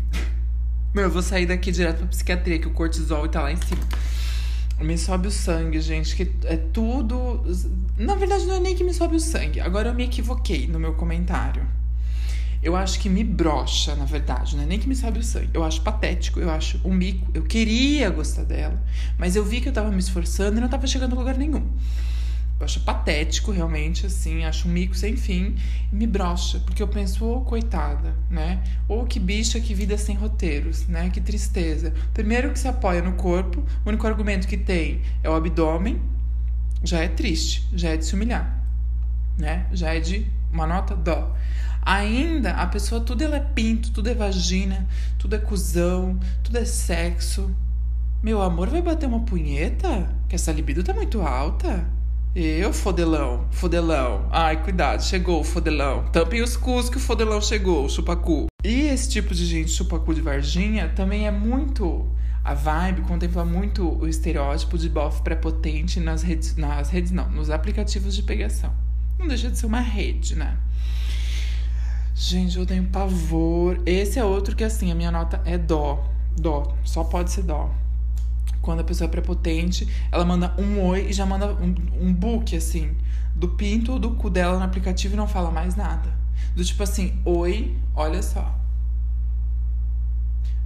Meu, 0.93 1.05
eu 1.05 1.11
vou 1.11 1.23
sair 1.23 1.47
daqui 1.47 1.71
direto 1.71 1.99
pra 1.99 2.09
psiquiatria, 2.09 2.59
que 2.59 2.67
o 2.67 2.73
cortisol 2.73 3.29
tá 3.29 3.43
lá 3.43 3.53
em 3.53 3.57
cima. 3.57 3.81
Me 4.81 4.99
sobe 4.99 5.29
o 5.29 5.31
sangue, 5.31 5.81
gente, 5.81 6.17
que 6.17 6.29
é 6.47 6.57
tudo. 6.57 7.45
Na 7.97 8.17
verdade, 8.17 8.45
não 8.47 8.57
é 8.57 8.59
nem 8.59 8.75
que 8.75 8.83
me 8.83 8.93
sobe 8.93 9.15
o 9.15 9.21
sangue. 9.21 9.61
Agora 9.61 9.91
eu 9.91 9.95
me 9.95 10.03
equivoquei 10.03 10.67
no 10.67 10.81
meu 10.81 10.95
comentário. 10.95 11.65
Eu 12.61 12.75
acho 12.75 12.99
que 12.99 13.09
me 13.09 13.23
brocha, 13.23 13.95
na 13.95 14.05
verdade, 14.05 14.57
não 14.57 14.65
é 14.65 14.67
nem 14.67 14.81
que 14.81 14.89
me 14.89 14.97
sobe 14.97 15.21
o 15.21 15.23
sangue. 15.23 15.51
Eu 15.55 15.63
acho 15.63 15.81
patético, 15.83 16.41
eu 16.41 16.51
acho 16.51 16.81
um 16.85 16.93
mico. 16.93 17.31
Eu 17.33 17.45
queria 17.45 18.11
gostar 18.11 18.43
dela, 18.43 18.83
mas 19.17 19.37
eu 19.37 19.45
vi 19.45 19.61
que 19.61 19.69
eu 19.69 19.73
tava 19.73 19.93
me 19.93 20.01
esforçando 20.01 20.59
e 20.59 20.61
não 20.61 20.69
tava 20.69 20.89
chegando 20.89 21.15
a 21.15 21.19
lugar 21.21 21.39
nenhum. 21.39 21.71
Eu 22.59 22.65
acho 22.65 22.81
patético, 22.81 23.51
realmente, 23.51 24.07
assim, 24.07 24.45
acho 24.45 24.69
um 24.69 24.71
mico 24.71 24.95
sem 24.95 25.17
fim 25.17 25.57
e 25.93 25.95
me 25.95 26.07
brocha, 26.07 26.61
porque 26.61 26.83
eu 26.83 26.87
penso, 26.87 27.25
ô 27.25 27.39
oh, 27.39 27.41
coitada, 27.41 28.15
né? 28.31 28.63
Ou 28.87 29.03
oh, 29.03 29.07
que 29.07 29.19
bicha, 29.19 29.59
que 29.61 29.75
vida 29.75 29.99
sem 29.99 30.15
roteiros, 30.15 30.87
né? 30.87 31.11
Que 31.11 31.21
tristeza. 31.21 31.93
Primeiro 32.15 32.53
que 32.53 32.59
se 32.59 32.69
apoia 32.69 33.03
no 33.03 33.15
corpo, 33.15 33.65
o 33.85 33.89
único 33.89 34.07
argumento 34.07 34.47
que 34.47 34.57
tem 34.57 35.03
é 35.25 35.29
o 35.29 35.35
abdômen, 35.35 36.01
já 36.85 37.01
é 37.01 37.09
triste, 37.09 37.69
já 37.73 37.91
é 37.91 37.97
de 37.97 38.05
se 38.05 38.15
humilhar, 38.15 38.65
né? 39.37 39.67
Já 39.73 39.95
é 39.95 40.01
de 40.01 40.27
uma 40.53 40.67
nota 40.67 40.95
dó. 40.95 41.35
Ainda 41.85 42.53
a 42.53 42.67
pessoa, 42.67 43.01
tudo 43.01 43.23
ela 43.23 43.37
é 43.37 43.41
pinto, 43.41 43.91
tudo 43.91 44.09
é 44.09 44.15
vagina, 44.15 44.87
tudo 45.19 45.35
é 45.35 45.39
cuzão, 45.39 46.19
tudo 46.45 46.59
é 46.59 46.65
sexo. 46.65 47.51
Meu 48.23 48.41
amor, 48.41 48.69
vai 48.69 48.81
bater 48.81 49.07
uma 49.07 49.25
punheta? 49.25 50.09
Que 50.29 50.37
essa 50.37 50.53
libido 50.53 50.85
tá 50.85 50.95
muito 50.95 51.21
alta? 51.23 51.85
Eu, 52.35 52.73
fodelão, 52.73 53.47
fodelão. 53.51 54.27
Ai, 54.31 54.63
cuidado, 54.63 55.03
chegou 55.03 55.41
o 55.41 55.45
fodelão. 55.45 56.05
Tampem 56.11 56.41
os 56.41 56.57
cus 56.57 56.89
que 56.89 56.97
o 56.97 57.01
fodelão 57.01 57.43
chegou, 57.43 57.87
chupacu. 57.91 58.47
E 58.65 58.89
esse 58.89 59.11
tipo 59.11 59.35
de 59.35 59.45
gente, 59.45 59.71
chupacu 59.71 60.15
de 60.15 60.23
Varginha, 60.23 60.89
também 60.89 61.27
é 61.27 61.31
muito. 61.31 62.11
A 62.43 62.55
vibe 62.55 63.03
contempla 63.03 63.45
muito 63.45 63.87
o 63.87 64.09
estereótipo 64.09 64.79
de 64.79 64.89
bofe 64.89 65.21
prepotente 65.21 66.01
nas 66.01 66.23
redes. 66.23 66.57
Nas 66.57 66.89
redes, 66.89 67.11
não, 67.11 67.29
nos 67.29 67.51
aplicativos 67.51 68.17
de 68.17 68.23
pegação. 68.23 68.73
Não 69.19 69.29
deixa 69.29 69.51
de 69.51 69.59
ser 69.59 69.67
uma 69.67 69.81
rede, 69.81 70.35
né? 70.35 70.57
Gente, 72.15 72.57
eu 72.57 72.65
tenho 72.65 72.85
pavor. 72.85 73.79
Esse 73.85 74.19
é 74.19 74.25
outro 74.25 74.57
que, 74.57 74.65
assim, 74.65 74.91
a 74.91 74.95
minha 74.95 75.11
nota 75.11 75.43
é 75.45 75.59
dó. 75.59 76.03
Dó. 76.35 76.75
Só 76.83 77.05
pode 77.05 77.31
ser 77.31 77.43
dó 77.43 77.82
quando 78.63 78.81
a 78.81 78.85
pessoa 78.85 79.09
é 79.09 79.11
prepotente, 79.11 79.87
ela 80.11 80.25
manda 80.25 80.55
um 80.57 80.81
oi 80.81 81.09
e 81.09 81.13
já 81.13 81.27
manda 81.27 81.53
um, 81.53 81.75
um 82.01 82.15
book, 82.15 82.57
assim, 82.57 82.97
do 83.35 83.49
pinto 83.49 83.93
ou 83.93 83.99
do 83.99 84.13
cu 84.13 84.31
dela 84.31 84.57
no 84.57 84.65
aplicativo 84.65 85.15
e 85.15 85.17
não 85.17 85.27
fala 85.27 85.51
mais 85.51 85.75
nada. 85.75 86.09
Do 86.55 86.65
tipo 86.65 86.83
assim, 86.83 87.21
oi, 87.25 87.77
olha 87.95 88.23
só. 88.23 88.59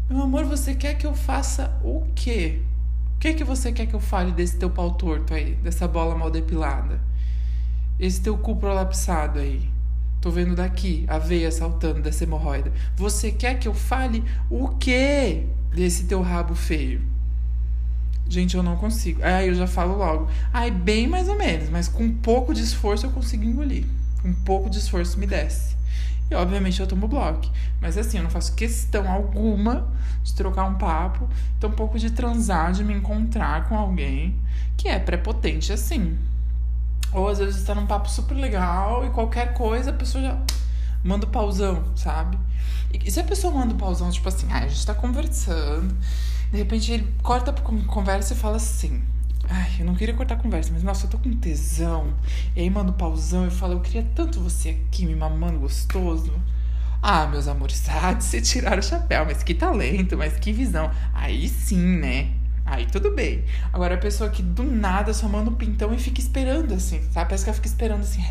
Meu 0.08 0.22
amor, 0.22 0.44
você 0.44 0.74
quer 0.74 0.94
que 0.94 1.06
eu 1.06 1.14
faça 1.14 1.80
o 1.82 2.06
quê? 2.14 2.60
O 3.16 3.18
que 3.18 3.32
que 3.32 3.42
você 3.42 3.72
quer 3.72 3.86
que 3.86 3.94
eu 3.94 4.00
fale 4.00 4.30
desse 4.30 4.58
teu 4.58 4.70
pau 4.70 4.92
torto 4.92 5.32
aí? 5.32 5.54
Dessa 5.54 5.88
bola 5.88 6.14
mal 6.14 6.30
depilada? 6.30 7.00
Esse 7.98 8.20
teu 8.20 8.36
cu 8.36 8.56
prolapsado 8.56 9.38
aí? 9.38 9.68
Tô 10.20 10.30
vendo 10.30 10.54
daqui 10.54 11.04
a 11.08 11.18
veia 11.18 11.50
saltando 11.50 12.02
dessa 12.02 12.24
hemorroida. 12.24 12.72
Você 12.94 13.32
quer 13.32 13.58
que 13.58 13.66
eu 13.66 13.74
fale 13.74 14.22
o 14.50 14.68
quê 14.68 15.46
desse 15.72 16.04
teu 16.04 16.20
rabo 16.20 16.54
feio? 16.54 17.15
Gente, 18.28 18.56
eu 18.56 18.62
não 18.62 18.76
consigo. 18.76 19.22
Aí 19.22 19.48
eu 19.48 19.54
já 19.54 19.66
falo 19.66 19.96
logo. 19.96 20.28
Ai, 20.52 20.70
bem 20.70 21.06
mais 21.06 21.28
ou 21.28 21.36
menos, 21.36 21.68
mas 21.68 21.88
com 21.88 22.04
um 22.04 22.12
pouco 22.12 22.52
de 22.52 22.62
esforço 22.62 23.06
eu 23.06 23.10
consigo 23.10 23.44
engolir. 23.44 23.84
Um 24.24 24.32
pouco 24.32 24.68
de 24.68 24.78
esforço 24.78 25.18
me 25.18 25.26
desce. 25.26 25.76
E 26.30 26.34
obviamente 26.34 26.80
eu 26.80 26.86
tomo 26.86 27.06
bloco. 27.06 27.48
Mas 27.80 27.96
assim, 27.96 28.16
eu 28.16 28.24
não 28.24 28.30
faço 28.30 28.54
questão 28.54 29.10
alguma 29.10 29.88
de 30.24 30.34
trocar 30.34 30.64
um 30.64 30.74
papo, 30.74 31.28
tampouco 31.60 31.98
de 31.98 32.10
transar, 32.10 32.72
de 32.72 32.82
me 32.82 32.94
encontrar 32.94 33.68
com 33.68 33.78
alguém 33.78 34.34
que 34.76 34.88
é 34.88 34.98
prepotente 34.98 35.72
assim. 35.72 36.18
Ou 37.12 37.28
às 37.28 37.38
vezes 37.38 37.56
está 37.56 37.74
num 37.74 37.86
papo 37.86 38.10
super 38.10 38.34
legal 38.34 39.06
e 39.06 39.10
qualquer 39.10 39.54
coisa 39.54 39.90
a 39.90 39.94
pessoa 39.94 40.24
já 40.24 40.38
manda 41.04 41.26
o 41.26 41.30
pauzão, 41.30 41.84
sabe? 41.94 42.36
E, 42.92 43.10
se 43.10 43.20
a 43.20 43.24
pessoa 43.24 43.52
manda 43.52 43.74
o 43.74 43.76
pauzão, 43.76 44.10
tipo 44.10 44.28
assim, 44.28 44.48
ah, 44.50 44.58
a 44.58 44.68
gente 44.68 44.84
tá 44.84 44.94
conversando, 44.94 45.94
de 46.50 46.58
repente 46.58 46.92
ele 46.92 47.06
corta 47.22 47.52
pra 47.52 47.62
conversa 47.86 48.34
e 48.34 48.36
fala 48.36 48.56
assim. 48.56 49.02
Ai, 49.48 49.76
eu 49.78 49.86
não 49.86 49.94
queria 49.94 50.14
cortar 50.14 50.34
a 50.34 50.38
conversa, 50.38 50.70
mas 50.72 50.82
nossa, 50.82 51.06
eu 51.06 51.10
tô 51.10 51.18
com 51.18 51.32
tesão. 51.36 52.12
E 52.54 52.60
aí 52.60 52.70
manda 52.70 52.90
o 52.90 52.94
pauzão 52.94 53.46
e 53.46 53.50
fala, 53.50 53.74
eu 53.74 53.80
queria 53.80 54.04
tanto 54.14 54.40
você 54.40 54.70
aqui 54.70 55.06
me 55.06 55.14
mamando 55.14 55.60
gostoso. 55.60 56.32
Ah, 57.00 57.26
meus 57.26 57.46
amores, 57.46 57.84
ah, 57.88 58.12
de 58.12 58.24
se 58.24 58.40
tirar 58.40 58.78
o 58.78 58.82
chapéu, 58.82 59.24
mas 59.24 59.42
que 59.42 59.54
talento, 59.54 60.16
mas 60.16 60.36
que 60.36 60.52
visão. 60.52 60.90
Aí 61.14 61.48
sim, 61.48 61.98
né? 61.98 62.32
Aí 62.64 62.86
tudo 62.86 63.12
bem. 63.12 63.44
Agora 63.72 63.94
a 63.94 63.98
pessoa 63.98 64.28
que 64.28 64.42
do 64.42 64.64
nada 64.64 65.14
só 65.14 65.28
manda 65.28 65.50
um 65.50 65.54
pintão 65.54 65.94
e 65.94 65.98
fica 65.98 66.20
esperando, 66.20 66.74
assim, 66.74 67.00
sabe? 67.12 67.26
Parece 67.26 67.44
que 67.44 67.50
ela 67.50 67.54
fica 67.54 67.68
esperando 67.68 68.00
assim. 68.00 68.24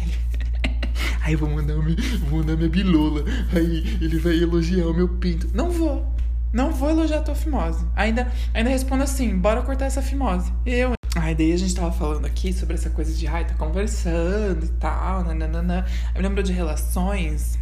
Aí 1.22 1.32
eu 1.34 1.40
vou 1.40 1.50
mandar, 1.50 1.76
vou 1.76 2.40
mandar 2.40 2.58
minha 2.58 2.70
bilola. 2.70 3.24
Aí 3.54 3.98
ele 4.02 4.20
vai 4.20 4.36
elogiar 4.36 4.88
o 4.88 4.94
meu 4.94 5.08
pinto. 5.08 5.50
Não 5.54 5.72
vou. 5.72 6.15
Não 6.56 6.72
vou 6.72 6.90
elogiar 6.90 7.18
a 7.18 7.22
tua 7.22 7.36
fimose. 7.36 7.86
Ainda, 7.94 8.32
ainda 8.54 8.70
respondo 8.70 9.04
assim: 9.04 9.38
bora 9.38 9.62
cortar 9.62 9.88
essa 9.88 10.02
fimose. 10.02 10.54
Eu. 10.66 10.94
Aí 11.14 11.36
daí 11.36 11.52
a 11.52 11.58
gente 11.58 11.76
tava 11.76 11.92
falando 11.92 12.26
aqui 12.26 12.54
sobre 12.54 12.76
essa 12.76 12.90
coisa 12.90 13.14
de, 13.14 13.28
ai, 13.28 13.46
tá 13.46 13.54
conversando 13.56 14.64
e 14.64 14.70
tal, 14.70 15.26
nananana. 15.26 15.86
Eu 16.16 16.22
lembro 16.22 16.42
de 16.42 16.54
relações 16.54 17.60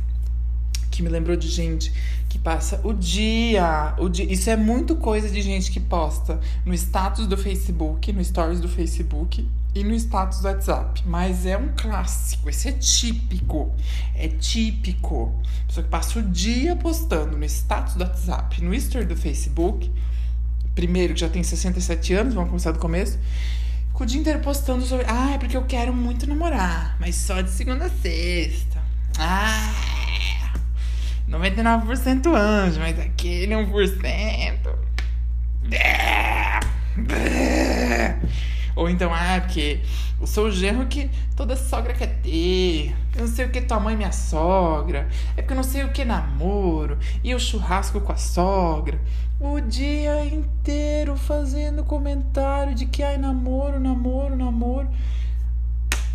que 0.92 1.02
me 1.02 1.10
lembrou 1.10 1.36
de 1.36 1.48
gente 1.48 1.92
que 2.30 2.38
passa 2.38 2.82
o 2.84 2.94
dia, 2.94 3.96
o 3.98 4.08
dia. 4.08 4.32
Isso 4.32 4.48
é 4.52 4.56
muito 4.56 4.96
coisa 4.96 5.28
de 5.28 5.42
gente 5.42 5.72
que 5.72 5.80
posta 5.80 6.40
no 6.64 6.72
status 6.76 7.26
do 7.26 7.36
Facebook, 7.36 8.14
no 8.14 8.24
stories 8.24 8.60
do 8.60 8.70
Facebook 8.70 9.44
e 9.76 9.84
no 9.84 9.94
status 9.96 10.40
do 10.40 10.48
WhatsApp. 10.48 11.04
Mas 11.06 11.46
é 11.46 11.58
um 11.58 11.70
clássico, 11.76 12.50
esse 12.50 12.70
é 12.70 12.72
típico. 12.74 13.74
É 14.16 14.28
típico. 14.28 15.34
Pessoa 15.68 15.84
que 15.84 15.90
passa 15.90 16.20
o 16.20 16.24
dia 16.24 16.76
postando 16.76 17.38
no 17.38 17.46
status 17.46 17.96
do 17.96 18.04
WhatsApp, 18.04 18.64
no 18.64 18.74
story 18.74 19.06
do 19.06 19.16
Facebook. 19.16 19.92
Primeiro, 20.76 21.14
que 21.14 21.20
já 21.20 21.30
tem 21.30 21.44
67 21.44 22.14
anos, 22.14 22.34
vamos 22.34 22.50
começar 22.50 22.72
do 22.72 22.80
começo. 22.80 23.20
Com 23.94 24.04
o 24.04 24.08
dia 24.08 24.20
inteiro 24.20 24.40
postando 24.40 24.84
sobre. 24.86 25.06
Ah, 25.08 25.34
é 25.34 25.38
porque 25.38 25.56
eu 25.56 25.64
quero 25.66 25.94
muito 25.94 26.28
namorar, 26.28 26.98
mas 27.00 27.16
só 27.16 27.42
de 27.42 27.52
segunda 27.52 27.86
a 27.86 27.90
sexta. 27.90 28.82
Ah, 29.20 29.72
99% 31.30 32.34
anjo, 32.36 32.80
mas 32.80 33.00
aquele 33.00 33.54
1%. 33.54 34.93
Ou 38.84 38.90
então, 38.90 39.14
ah, 39.14 39.42
porque 39.42 39.80
o 40.20 40.28
seu 40.28 40.52
genro 40.52 40.86
que 40.88 41.10
toda 41.36 41.56
sogra 41.56 41.94
quer 41.94 42.20
ter. 42.22 42.96
Eu 43.16 43.22
não 43.22 43.28
sei 43.28 43.46
o 43.46 43.50
que 43.50 43.62
tua 43.62 43.80
mãe 43.80 43.96
minha 43.96 44.12
sogra. 44.12 45.08
É 45.36 45.42
porque 45.42 45.54
eu 45.54 45.58
não 45.58 45.64
sei 45.64 45.84
o 45.84 45.92
que 45.92 46.06
namoro. 46.06 46.98
E 47.24 47.34
o 47.34 47.40
churrasco 47.40 48.00
com 48.02 48.12
a 48.12 48.18
sogra. 48.18 49.00
O 49.40 49.60
dia 49.60 50.26
inteiro 50.26 51.18
fazendo 51.18 51.84
comentário 51.84 52.76
de 52.76 52.86
que 52.86 53.02
ai 53.04 53.18
namoro, 53.18 53.80
namoro, 53.80 54.36
namoro. 54.36 54.88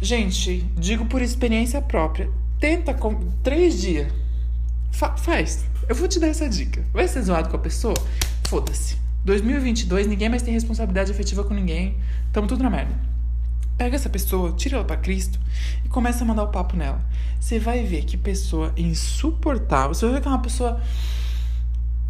Gente, 0.01 0.65
digo 0.77 1.07
por 1.07 1.21
experiência 1.21 1.83
própria. 1.83 2.31
Tenta 2.61 2.95
com 2.95 3.15
três 3.43 3.81
dias 3.81 4.13
Fa 4.93 5.17
faz. 5.17 5.65
Eu 5.89 5.95
vou 5.95 6.09
te 6.09 6.19
dar 6.19 6.29
essa 6.29 6.49
dica. 6.49 6.85
Vai 6.93 7.07
ser 7.07 7.23
zoado 7.23 7.49
com 7.49 7.57
a 7.57 7.61
pessoa? 7.61 7.95
Foda-se. 8.49 9.08
2022, 9.25 10.07
ninguém 10.07 10.29
mais 10.29 10.43
tem 10.43 10.55
responsabilidade 10.55 11.11
afetiva 11.11 11.45
com 11.45 11.55
ninguém. 11.55 11.97
Tamo 12.33 12.47
tudo 12.47 12.63
na 12.63 12.71
merda. 12.71 12.95
Pega 13.77 13.95
essa 13.95 14.09
pessoa, 14.09 14.53
tira 14.53 14.77
ela 14.77 14.85
para 14.85 14.97
Cristo 14.97 15.39
e 15.85 15.89
começa 15.89 16.25
a 16.25 16.27
mandar 16.27 16.45
o 16.45 16.49
papo 16.49 16.77
nela. 16.77 17.01
Você 17.39 17.59
vai 17.59 17.85
ver 17.85 18.05
que 18.05 18.17
pessoa 18.17 18.73
insuportável. 18.77 19.95
Você 19.95 20.07
vai 20.07 20.17
ver 20.17 20.21
que 20.23 20.29
é 20.29 20.31
uma 20.31 20.43
pessoa. 20.43 20.81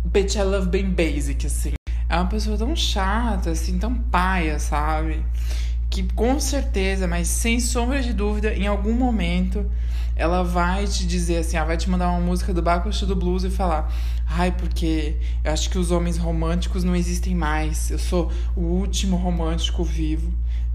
Bitch, 0.04 0.36
I 0.36 0.42
love 0.42 0.68
bem 0.68 0.90
basic, 0.90 1.46
assim. 1.46 1.72
É 2.08 2.16
uma 2.16 2.26
pessoa 2.26 2.56
tão 2.56 2.74
chata, 2.74 3.50
assim, 3.50 3.78
tão 3.78 3.94
paia, 3.94 4.58
sabe? 4.58 5.22
Que 5.90 6.02
com 6.14 6.38
certeza, 6.38 7.06
mas 7.06 7.28
sem 7.28 7.60
sombra 7.60 8.02
de 8.02 8.12
dúvida, 8.12 8.52
em 8.54 8.66
algum 8.66 8.92
momento 8.92 9.64
ela 10.18 10.42
vai 10.42 10.84
te 10.84 11.06
dizer 11.06 11.38
assim, 11.38 11.56
ela 11.56 11.66
vai 11.66 11.76
te 11.76 11.88
mandar 11.88 12.10
uma 12.10 12.20
música 12.20 12.52
do 12.52 12.60
Bacchus 12.60 13.02
do 13.02 13.14
Blues 13.14 13.44
e 13.44 13.50
falar: 13.50 13.92
"Ai, 14.26 14.50
porque 14.50 15.16
eu 15.44 15.52
acho 15.52 15.70
que 15.70 15.78
os 15.78 15.92
homens 15.92 16.18
românticos 16.18 16.82
não 16.82 16.96
existem 16.96 17.34
mais. 17.34 17.90
Eu 17.90 17.98
sou 17.98 18.30
o 18.56 18.60
último 18.60 19.16
romântico 19.16 19.84
vivo." 19.84 20.32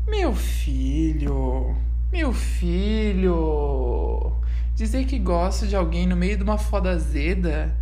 Meu 0.08 0.34
filho, 0.34 1.75
meu 2.12 2.34
filho, 2.34 4.32
dizer 4.75 5.05
que 5.05 5.20
gosta 5.20 5.67
de 5.67 5.75
alguém 5.75 6.08
no 6.08 6.15
meio 6.15 6.38
de 6.38 6.43
uma 6.43 6.58
foda 6.58 6.91
azeda, 6.91 7.74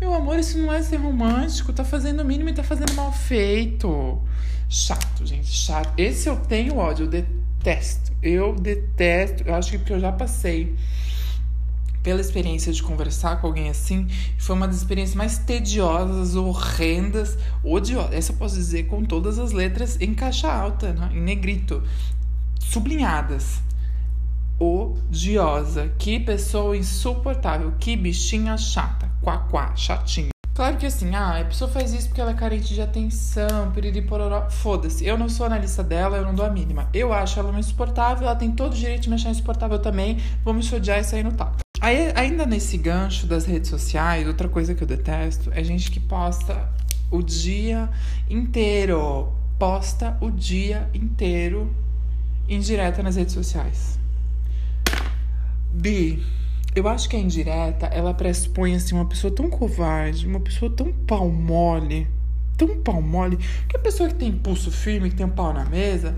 meu 0.00 0.12
amor, 0.14 0.38
isso 0.38 0.58
não 0.58 0.72
é 0.72 0.82
ser 0.82 0.96
romântico, 0.96 1.72
tá 1.72 1.84
fazendo 1.84 2.20
o 2.20 2.24
mínimo 2.24 2.48
e 2.48 2.54
tá 2.54 2.62
fazendo 2.62 2.92
mal 2.94 3.12
feito. 3.12 4.20
Chato, 4.72 5.26
gente, 5.26 5.52
chato. 5.52 5.92
Esse 5.98 6.30
eu 6.30 6.36
tenho 6.36 6.78
ódio, 6.78 7.04
eu 7.04 7.10
detesto. 7.10 8.10
Eu 8.22 8.54
detesto, 8.54 9.46
eu 9.46 9.54
acho 9.54 9.72
que 9.72 9.76
porque 9.76 9.92
eu 9.92 10.00
já 10.00 10.10
passei 10.10 10.74
pela 12.02 12.22
experiência 12.22 12.72
de 12.72 12.82
conversar 12.82 13.38
com 13.38 13.48
alguém 13.48 13.68
assim, 13.68 14.08
foi 14.38 14.56
uma 14.56 14.66
das 14.66 14.78
experiências 14.78 15.14
mais 15.14 15.36
tediosas, 15.36 16.36
horrendas, 16.36 17.36
odiosas. 17.62 18.14
Essa 18.14 18.32
eu 18.32 18.36
posso 18.36 18.54
dizer 18.54 18.84
com 18.84 19.04
todas 19.04 19.38
as 19.38 19.52
letras 19.52 20.00
em 20.00 20.14
caixa 20.14 20.50
alta, 20.50 20.94
né? 20.94 21.10
em 21.12 21.20
negrito, 21.20 21.82
sublinhadas. 22.58 23.60
Odiosa. 24.58 25.92
Que 25.98 26.18
pessoa 26.18 26.74
insuportável. 26.76 27.74
Que 27.78 27.94
bichinha 27.94 28.56
chata. 28.56 29.10
Quá, 29.20 29.38
quá, 29.38 29.76
chatinho. 29.76 30.32
Claro 30.54 30.76
que 30.76 30.84
assim, 30.84 31.14
ah, 31.14 31.40
a 31.40 31.44
pessoa 31.46 31.70
faz 31.70 31.94
isso 31.94 32.08
porque 32.08 32.20
ela 32.20 32.32
é 32.32 32.34
carente 32.34 32.74
de 32.74 32.82
atenção, 32.82 33.72
piriri 33.72 34.02
pororó. 34.02 34.50
Foda-se, 34.50 35.06
eu 35.06 35.16
não 35.16 35.26
sou 35.26 35.46
analista 35.46 35.82
dela, 35.82 36.18
eu 36.18 36.24
não 36.26 36.34
dou 36.34 36.44
a 36.44 36.50
mínima. 36.50 36.90
Eu 36.92 37.10
acho 37.10 37.40
ela 37.40 37.58
insuportável, 37.58 38.26
ela 38.26 38.36
tem 38.36 38.52
todo 38.52 38.72
o 38.72 38.76
direito 38.76 39.02
de 39.04 39.08
me 39.08 39.14
achar 39.14 39.30
insuportável 39.30 39.78
também. 39.78 40.18
Vamos 40.44 40.66
se 40.66 40.74
odiar 40.74 40.98
e 41.00 41.04
sair 41.04 41.22
no 41.22 41.32
tapa. 41.32 41.56
Aí, 41.80 42.12
ainda 42.14 42.44
nesse 42.44 42.76
gancho 42.76 43.26
das 43.26 43.46
redes 43.46 43.70
sociais, 43.70 44.26
outra 44.26 44.46
coisa 44.46 44.74
que 44.74 44.82
eu 44.82 44.86
detesto 44.86 45.50
é 45.54 45.64
gente 45.64 45.90
que 45.90 45.98
posta 45.98 46.68
o 47.10 47.22
dia 47.22 47.88
inteiro. 48.28 49.32
Posta 49.58 50.18
o 50.20 50.30
dia 50.30 50.88
inteiro 50.92 51.74
indireta 52.46 53.02
nas 53.02 53.16
redes 53.16 53.32
sociais. 53.32 53.98
Bi, 55.72 56.22
eu 56.74 56.88
acho 56.88 57.08
que 57.08 57.16
a 57.16 57.18
indireta, 57.18 57.86
ela 57.86 58.14
pressupõe 58.14 58.74
assim 58.74 58.94
uma 58.94 59.04
pessoa 59.04 59.32
tão 59.32 59.50
covarde, 59.50 60.26
uma 60.26 60.40
pessoa 60.40 60.70
tão 60.74 60.90
pau 60.92 61.28
mole, 61.28 62.08
tão 62.56 62.78
pau 62.80 63.02
mole, 63.02 63.36
que 63.68 63.76
a 63.76 63.78
pessoa 63.78 64.08
que 64.08 64.14
tem 64.14 64.32
pulso 64.32 64.70
firme, 64.70 65.10
que 65.10 65.16
tem 65.16 65.26
um 65.26 65.30
pau 65.30 65.52
na 65.52 65.66
mesa, 65.66 66.16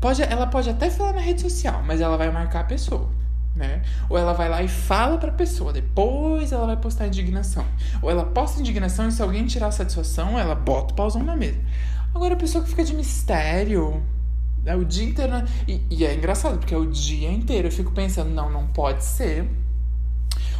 pode, 0.00 0.22
ela 0.22 0.46
pode 0.46 0.68
até 0.68 0.90
falar 0.90 1.14
na 1.14 1.20
rede 1.20 1.40
social, 1.40 1.82
mas 1.86 2.00
ela 2.00 2.16
vai 2.16 2.30
marcar 2.30 2.60
a 2.60 2.64
pessoa. 2.64 3.08
Né? 3.54 3.80
Ou 4.10 4.18
ela 4.18 4.34
vai 4.34 4.50
lá 4.50 4.62
e 4.62 4.68
fala 4.68 5.16
pra 5.16 5.32
pessoa, 5.32 5.72
depois 5.72 6.52
ela 6.52 6.66
vai 6.66 6.76
postar 6.76 7.06
indignação. 7.06 7.64
Ou 8.02 8.10
ela 8.10 8.26
posta 8.26 8.60
indignação 8.60 9.08
e 9.08 9.12
se 9.12 9.22
alguém 9.22 9.46
tirar 9.46 9.68
a 9.68 9.72
satisfação, 9.72 10.38
ela 10.38 10.54
bota 10.54 10.92
o 10.92 10.96
pauzão 10.96 11.22
na 11.22 11.34
mesa. 11.34 11.58
Agora 12.14 12.34
a 12.34 12.36
pessoa 12.36 12.62
que 12.62 12.68
fica 12.68 12.84
de 12.84 12.94
mistério, 12.94 14.02
é 14.66 14.76
o 14.76 14.84
dia 14.84 15.08
inteiro. 15.08 15.32
Né? 15.32 15.46
E, 15.66 15.80
e 15.90 16.04
é 16.04 16.14
engraçado, 16.14 16.58
porque 16.58 16.74
é 16.74 16.76
o 16.76 16.84
dia 16.84 17.30
inteiro. 17.32 17.68
Eu 17.68 17.72
fico 17.72 17.92
pensando, 17.92 18.28
não, 18.28 18.50
não 18.50 18.66
pode 18.66 19.02
ser 19.02 19.48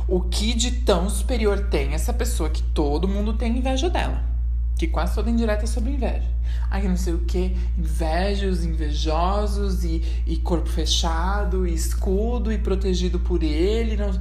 o 0.09 0.21
que 0.21 0.55
de 0.55 0.71
tão 0.71 1.11
superior 1.11 1.69
tem 1.69 1.95
essa 1.95 2.13
pessoa 2.13 2.49
que 2.49 2.63
todo 2.63 3.09
mundo 3.09 3.33
tem 3.35 3.59
inveja 3.59 3.91
dela? 3.91 4.23
Que 4.77 4.87
quase 4.87 5.15
toda 5.15 5.31
indireta 5.31 5.65
é 5.65 5.67
sobre 5.67 5.93
inveja. 5.93 6.37
Ai, 6.71 6.87
não 6.87 6.97
sei 6.97 7.15
o 7.15 7.21
que, 7.21 7.57
invejos, 7.79 8.65
invejosos 8.65 9.85
e, 9.85 10.03
e 10.27 10.37
corpo 10.37 10.69
fechado, 10.69 11.67
e 11.67 11.75
escudo 11.75 12.53
e 12.53 12.59
protegido 12.59 13.19
por 13.19 13.43
ele. 13.43 13.97
Não... 13.97 14.21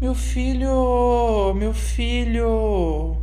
Meu 0.00 0.14
filho, 0.14 1.54
meu 1.54 1.72
filho. 1.72 3.16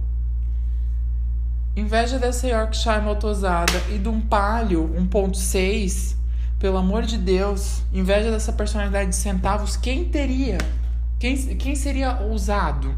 Inveja 1.75 2.17
dessa 2.17 2.47
Yorkshire 2.47 3.01
motosada 3.01 3.73
e 3.91 3.97
de 3.97 4.07
um 4.07 4.19
Palio 4.21 4.89
1.6. 4.97 6.15
Pelo 6.57 6.77
amor 6.77 7.03
de 7.03 7.17
Deus. 7.17 7.81
Inveja 7.93 8.31
dessa 8.31 8.53
personalidade 8.53 9.09
de 9.09 9.15
centavos. 9.15 9.75
Quem 9.75 10.05
teria? 10.05 10.57
Quem, 11.24 11.38
quem 11.56 11.74
seria 11.74 12.20
ousado? 12.20 12.94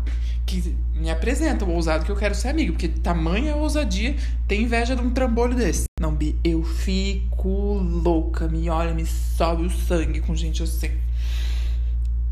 Que 0.48 0.76
me 0.96 1.12
apresenta 1.12 1.64
o 1.64 1.70
ousado 1.70 2.04
que 2.04 2.12
eu 2.12 2.16
quero 2.16 2.34
ser 2.34 2.48
amigo, 2.48 2.72
porque 2.72 2.88
tamanha 2.88 3.56
ousadia 3.56 4.16
tem 4.48 4.64
inveja 4.64 4.96
de 4.96 5.02
um 5.04 5.12
trambolho 5.12 5.56
desse. 5.56 5.84
Não, 6.02 6.12
Bi, 6.12 6.36
eu 6.44 6.64
fico 6.64 7.48
louca, 7.76 8.48
me 8.48 8.68
olha, 8.68 8.96
me 8.96 9.06
sobe 9.06 9.68
o 9.68 9.70
sangue 9.70 10.22
com 10.22 10.34
gente 10.36 10.64
assim. 10.64 10.90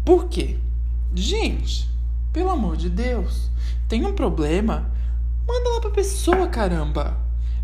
Por 0.04 0.30
quê? 0.30 0.58
Gente, 1.14 1.88
pelo 2.32 2.50
amor 2.50 2.76
de 2.76 2.90
Deus, 2.90 3.52
tem 3.88 4.04
um 4.04 4.16
problema? 4.16 4.92
Manda 5.48 5.70
lá 5.76 5.80
pra 5.80 5.92
pessoa, 5.92 6.48
caramba. 6.48 7.16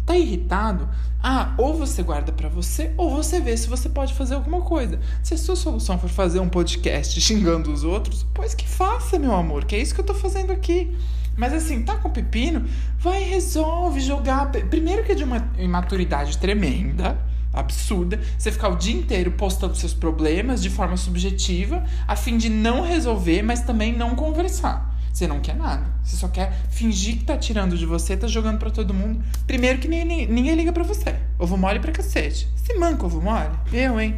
Tá 0.09 0.17
irritado? 0.17 0.89
Ah, 1.21 1.53
ou 1.55 1.77
você 1.77 2.01
guarda 2.01 2.31
para 2.31 2.49
você, 2.49 2.91
ou 2.97 3.11
você 3.11 3.39
vê 3.39 3.55
se 3.55 3.69
você 3.69 3.87
pode 3.87 4.15
fazer 4.15 4.33
alguma 4.33 4.61
coisa. 4.61 4.99
Se 5.21 5.35
a 5.35 5.37
sua 5.37 5.55
solução 5.55 5.99
for 5.99 6.09
fazer 6.09 6.39
um 6.39 6.49
podcast 6.49 7.21
xingando 7.21 7.71
os 7.71 7.83
outros, 7.83 8.25
pois 8.33 8.55
que 8.55 8.67
faça, 8.67 9.19
meu 9.19 9.35
amor, 9.35 9.65
que 9.65 9.75
é 9.75 9.79
isso 9.79 9.93
que 9.93 10.01
eu 10.01 10.05
tô 10.05 10.15
fazendo 10.15 10.51
aqui. 10.51 10.97
Mas 11.37 11.53
assim, 11.53 11.83
tá 11.83 11.95
com 11.95 12.09
pepino? 12.09 12.67
Vai 12.97 13.21
resolve 13.23 13.99
jogar. 13.99 14.49
Primeiro 14.49 15.03
que 15.03 15.11
é 15.11 15.15
de 15.15 15.23
uma 15.23 15.47
imaturidade 15.59 16.39
tremenda, 16.39 17.15
absurda, 17.53 18.19
você 18.35 18.51
ficar 18.51 18.69
o 18.69 18.77
dia 18.77 18.95
inteiro 18.95 19.33
postando 19.33 19.75
seus 19.75 19.93
problemas 19.93 20.59
de 20.59 20.71
forma 20.71 20.97
subjetiva, 20.97 21.85
a 22.07 22.15
fim 22.15 22.35
de 22.35 22.49
não 22.49 22.81
resolver, 22.81 23.43
mas 23.43 23.61
também 23.61 23.95
não 23.95 24.15
conversar. 24.15 24.88
Você 25.11 25.27
não 25.27 25.39
quer 25.39 25.55
nada. 25.55 25.85
Você 26.03 26.15
só 26.15 26.27
quer 26.27 26.51
fingir 26.69 27.17
que 27.17 27.23
tá 27.23 27.37
tirando 27.37 27.77
de 27.77 27.85
você, 27.85 28.15
tá 28.15 28.27
jogando 28.27 28.59
para 28.59 28.69
todo 28.69 28.93
mundo. 28.93 29.23
Primeiro 29.45 29.79
que 29.79 29.87
ninguém, 29.87 30.27
ninguém 30.27 30.55
liga 30.55 30.71
para 30.71 30.83
você. 30.83 31.15
Ovo 31.37 31.57
mole 31.57 31.79
pra 31.79 31.91
cacete. 31.91 32.47
Se 32.55 32.73
manca 32.75 33.05
ovo 33.05 33.21
mole? 33.21 33.51
Eu, 33.71 33.99
hein? 33.99 34.15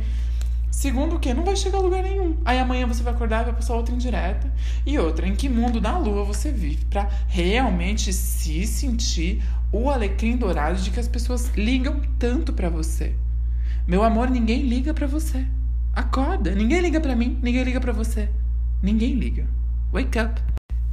Segundo 0.71 1.19
que 1.19 1.33
não 1.33 1.43
vai 1.43 1.55
chegar 1.55 1.77
a 1.77 1.81
lugar 1.81 2.01
nenhum. 2.01 2.38
Aí 2.45 2.57
amanhã 2.57 2.88
você 2.88 3.03
vai 3.03 3.13
acordar 3.13 3.41
e 3.41 3.45
vai 3.45 3.53
passar 3.53 3.75
outra 3.75 3.93
indireta. 3.93 4.51
E 4.86 4.98
outra, 4.98 5.27
em 5.27 5.36
que 5.36 5.50
mundo 5.50 5.81
da 5.81 5.98
lua 5.98 6.24
você 6.24 6.51
vive 6.51 6.86
para 6.86 7.10
realmente 7.27 8.13
se 8.13 8.65
sentir 8.65 9.43
o 9.71 9.89
alecrim 9.89 10.38
dourado 10.38 10.81
de 10.81 10.89
que 10.89 11.00
as 11.00 11.07
pessoas 11.07 11.51
ligam 11.55 12.01
tanto 12.17 12.53
para 12.53 12.69
você. 12.69 13.13
Meu 13.86 14.03
amor, 14.03 14.29
ninguém 14.29 14.62
liga 14.62 14.93
para 14.93 15.07
você. 15.07 15.45
Acorda, 15.93 16.55
ninguém 16.55 16.79
liga 16.79 17.01
para 17.01 17.15
mim, 17.15 17.38
ninguém 17.41 17.63
liga 17.63 17.81
para 17.81 17.91
você. 17.91 18.29
Ninguém 18.81 19.13
liga. 19.13 19.45
Wake 19.91 20.17
up. 20.19 20.41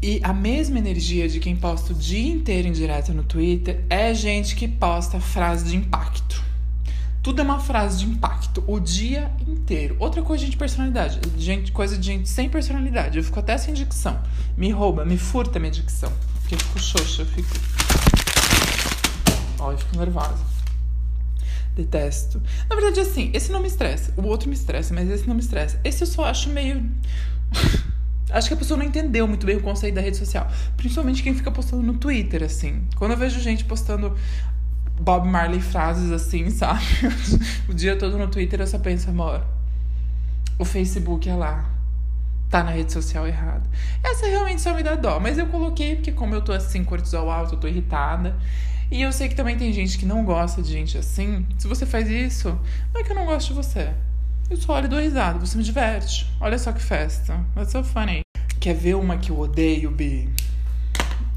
E 0.01 0.21
a 0.23 0.33
mesma 0.33 0.79
energia 0.79 1.29
de 1.29 1.41
quem 1.41 1.57
posta 1.57 1.93
o 1.93 1.97
dia 1.97 2.29
inteiro 2.33 2.69
em 2.69 2.73
direto 2.73 3.13
no 3.13 3.25
Twitter 3.25 3.85
é 3.91 4.15
gente 4.15 4.55
que 4.55 4.69
posta 4.69 5.19
frase 5.19 5.65
de 5.65 5.77
impacto. 5.77 6.41
Tudo 7.21 7.41
é 7.41 7.45
uma 7.45 7.59
frase 7.59 7.99
de 7.99 8.07
impacto 8.07 8.63
o 8.69 8.79
dia 8.79 9.29
inteiro. 9.47 9.97
Outra 9.99 10.23
coisa 10.23 10.47
de 10.47 10.57
personalidade, 10.57 11.21
gente, 11.37 11.73
coisa 11.73 11.99
de 11.99 12.07
gente 12.07 12.29
sem 12.29 12.49
personalidade. 12.49 13.19
Eu 13.19 13.25
fico 13.25 13.41
até 13.41 13.59
sem 13.59 13.75
dicção. 13.75 14.21
Me 14.57 14.71
rouba, 14.71 15.05
me 15.05 15.19
furta 15.19 15.59
minha 15.59 15.73
dicção. 15.73 16.13
Porque 16.41 16.55
eu 16.55 16.59
fico 16.61 16.79
xoxa, 16.79 17.23
eu 17.23 17.27
fico. 17.27 17.57
Ó, 19.59 19.73
eu 19.73 19.79
fico 19.79 19.99
nervosa. 19.99 20.45
Detesto. 21.75 22.41
Na 22.71 22.77
verdade, 22.77 23.01
assim, 23.01 23.33
esse 23.35 23.51
não 23.51 23.61
me 23.61 23.67
estressa. 23.67 24.15
O 24.17 24.23
outro 24.23 24.49
me 24.49 24.55
estressa, 24.55 24.95
mas 24.95 25.11
esse 25.11 25.27
não 25.27 25.35
me 25.35 25.41
estressa. 25.41 25.81
Esse 25.83 26.05
eu 26.05 26.07
só 26.07 26.25
acho 26.25 26.51
meio. 26.51 26.89
Acho 28.31 28.49
que 28.49 28.55
a 28.55 28.57
pessoa 28.57 28.79
não 28.79 28.85
entendeu 28.85 29.27
muito 29.27 29.47
bem 29.47 29.57
o 29.57 29.61
conceito 29.61 29.95
da 29.95 30.01
rede 30.01 30.17
social. 30.17 30.49
Principalmente 30.77 31.23
quem 31.23 31.35
fica 31.35 31.51
postando 31.51 31.83
no 31.83 31.95
Twitter, 31.95 32.43
assim. 32.43 32.83
Quando 32.97 33.13
eu 33.13 33.17
vejo 33.17 33.41
gente 33.41 33.65
postando 33.65 34.15
Bob 35.01 35.27
Marley 35.27 35.61
frases 35.61 36.11
assim, 36.11 36.51
sabe? 36.51 36.83
o 37.69 37.75
dia 37.75 37.97
todo 37.97 38.19
no 38.19 38.29
Twitter 38.29 38.61
eu 38.61 38.67
só 38.67 38.79
penso, 38.79 39.09
amor, 39.09 39.45
o 40.59 40.65
Facebook 40.65 41.29
é 41.29 41.35
lá. 41.35 41.71
Tá 42.51 42.65
na 42.65 42.71
rede 42.71 42.93
social 42.93 43.27
errada. 43.27 43.63
Essa 44.03 44.27
realmente 44.27 44.63
só 44.63 44.75
me 44.75 44.83
dá 44.83 44.95
dó. 44.95 45.21
Mas 45.21 45.37
eu 45.37 45.47
coloquei 45.47 45.97
porque, 45.97 46.13
como 46.13 46.35
eu 46.35 46.41
tô 46.41 46.53
assim, 46.53 46.83
cortisol 46.83 47.31
alto, 47.31 47.55
eu 47.55 47.61
tô 47.61 47.69
irritada. 47.69 48.35
E 48.91 49.03
eu 49.03 49.13
sei 49.13 49.29
que 49.29 49.35
também 49.35 49.57
tem 49.59 49.71
gente 49.71 49.99
que 49.99 50.07
não 50.07 50.25
gosta 50.25 50.63
de 50.63 50.73
gente 50.73 50.97
assim. 50.97 51.47
Se 51.59 51.69
você 51.69 51.85
faz 51.85 52.09
isso, 52.09 52.59
não 52.93 53.03
é 53.03 53.05
que 53.05 53.13
eu 53.13 53.17
não 53.17 53.27
gosto 53.27 53.49
de 53.49 53.55
você. 53.55 53.91
Eu 54.51 54.57
só 54.57 54.73
olho 54.77 54.89
dou 54.89 54.99
risada, 54.99 55.39
você 55.39 55.59
me 55.59 55.63
diverte. 55.63 56.27
Olha 56.41 56.59
só 56.59 56.73
que 56.73 56.81
festa. 56.81 57.39
That's 57.55 57.71
so 57.71 57.85
funny. 57.85 58.23
Quer 58.59 58.75
ver 58.75 58.95
uma 58.95 59.19
que 59.19 59.31
eu 59.31 59.39
odeio, 59.39 59.91
Bi? 59.91 60.27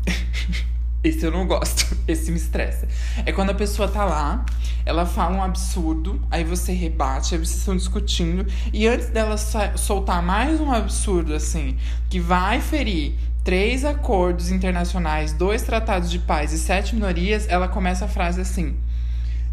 Esse 1.04 1.26
eu 1.26 1.32
não 1.32 1.46
gosto, 1.48 1.98
esse 2.08 2.30
me 2.32 2.38
estressa. 2.38 2.88
É 3.26 3.32
quando 3.32 3.50
a 3.50 3.56
pessoa 3.56 3.88
tá 3.88 4.06
lá, 4.06 4.46
ela 4.86 5.04
fala 5.04 5.36
um 5.36 5.44
absurdo, 5.44 6.22
aí 6.30 6.44
você 6.44 6.74
rebate, 6.74 7.34
aí 7.34 7.40
vocês 7.40 7.58
estão 7.58 7.76
discutindo, 7.76 8.46
e 8.72 8.88
antes 8.88 9.10
dela 9.10 9.36
soltar 9.36 10.22
mais 10.22 10.62
um 10.62 10.72
absurdo, 10.72 11.34
assim, 11.34 11.76
que 12.08 12.20
vai 12.20 12.62
ferir 12.62 13.16
três 13.44 13.84
acordos 13.84 14.52
internacionais, 14.52 15.34
dois 15.34 15.64
tratados 15.64 16.12
de 16.12 16.20
paz 16.20 16.54
e 16.54 16.60
sete 16.60 16.94
minorias, 16.94 17.48
ela 17.50 17.68
começa 17.68 18.06
a 18.06 18.08
frase 18.08 18.40
assim: 18.40 18.78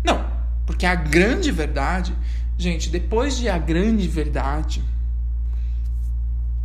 Não, 0.05 0.23
porque 0.67 0.85
a 0.85 0.95
grande 0.95 1.51
verdade 1.51 2.15
Gente, 2.59 2.91
depois 2.91 3.39
de 3.39 3.49
a 3.49 3.57
grande 3.57 4.09
verdade, 4.09 4.83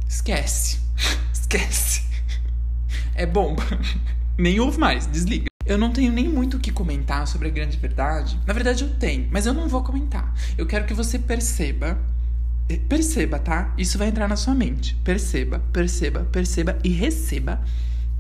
esquece. 0.10 0.80
esquece. 1.32 2.02
É 3.14 3.28
bomba. 3.28 3.62
Nem 4.36 4.60
ouve 4.60 4.80
mais, 4.80 5.06
desliga. 5.06 5.46
Eu 5.64 5.78
não 5.78 5.94
tenho 5.94 6.12
nem 6.12 6.28
muito 6.28 6.58
o 6.58 6.60
que 6.60 6.72
comentar 6.72 7.28
sobre 7.28 7.48
a 7.48 7.52
grande 7.52 7.78
verdade. 7.78 8.38
Na 8.46 8.54
verdade, 8.54 8.84
eu 8.84 8.90
tenho, 8.96 9.30
mas 9.32 9.46
eu 9.46 9.54
não 9.54 9.70
vou 9.70 9.84
comentar. 9.84 10.34
Eu 10.58 10.66
quero 10.66 10.86
que 10.86 10.94
você 10.96 11.20
perceba. 11.20 11.98
Eh, 12.68 12.78
perceba, 12.90 13.38
tá? 13.38 13.72
Isso 13.78 13.98
vai 13.98 14.08
entrar 14.08 14.28
na 14.28 14.36
sua 14.36 14.56
mente. 14.56 14.96
Perceba, 15.04 15.60
perceba, 15.72 16.22
perceba 16.32 16.78
e 16.84 16.90
receba 16.90 17.62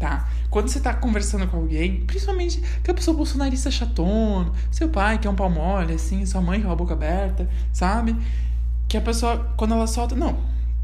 tá? 0.03 0.27
Quando 0.49 0.67
você 0.67 0.81
tá 0.81 0.93
conversando 0.93 1.47
com 1.47 1.55
alguém, 1.55 2.01
principalmente 2.05 2.61
que 2.83 2.91
a 2.91 2.93
pessoa 2.93 3.15
bolsonarista 3.15 3.71
chatona, 3.71 4.51
seu 4.69 4.89
pai 4.89 5.17
que 5.17 5.25
é 5.25 5.31
um 5.31 5.35
pau 5.35 5.49
mole, 5.49 5.93
assim, 5.93 6.25
sua 6.25 6.41
mãe 6.41 6.61
com 6.61 6.69
a 6.69 6.75
boca 6.75 6.93
aberta, 6.93 7.49
sabe? 7.71 8.13
Que 8.89 8.97
a 8.97 9.01
pessoa, 9.01 9.53
quando 9.55 9.73
ela 9.73 9.87
solta, 9.87 10.13
não, 10.13 10.37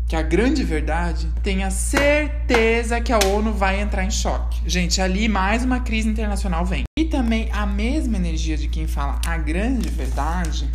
que 0.08 0.16
a 0.16 0.22
grande 0.22 0.64
verdade 0.64 1.28
tenha 1.44 1.70
certeza 1.70 3.02
que 3.02 3.12
a 3.12 3.20
ONU 3.20 3.52
vai 3.52 3.82
entrar 3.82 4.06
em 4.06 4.10
choque. 4.10 4.62
Gente, 4.66 5.02
ali 5.02 5.28
mais 5.28 5.66
uma 5.66 5.82
crise 5.82 6.08
internacional 6.08 6.66
vem. 6.66 6.84
E 6.98 7.04
também 7.04 7.50
a 7.52 7.66
mesma 7.66 8.16
energia 8.16 8.56
de 8.56 8.70
quem 8.70 8.88
fala 8.88 9.20
a 9.28 9.38
grande 9.38 9.90
verdade 9.90 10.70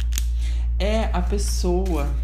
é 0.79 1.09
a 1.15 1.23
pessoa 1.23 2.15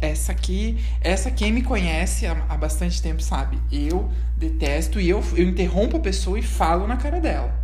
essa 0.00 0.32
aqui, 0.32 0.82
essa 1.00 1.30
quem 1.30 1.52
me 1.52 1.62
conhece 1.62 2.26
há, 2.26 2.44
há 2.48 2.56
bastante 2.56 3.02
tempo 3.02 3.22
sabe. 3.22 3.58
Eu 3.70 4.10
detesto 4.36 5.00
e 5.00 5.08
eu, 5.08 5.22
eu 5.36 5.44
interrompo 5.44 5.96
a 5.96 6.00
pessoa 6.00 6.38
e 6.38 6.42
falo 6.42 6.86
na 6.86 6.96
cara 6.96 7.20
dela. 7.20 7.54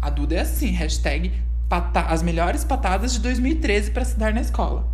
A 0.00 0.10
Duda 0.10 0.34
é 0.34 0.40
assim, 0.40 0.70
hashtag 0.70 1.32
as 1.94 2.22
melhores 2.22 2.64
patadas 2.64 3.14
de 3.14 3.20
2013 3.20 3.92
para 3.92 4.04
se 4.04 4.18
dar 4.18 4.34
na 4.34 4.40
escola. 4.40 4.86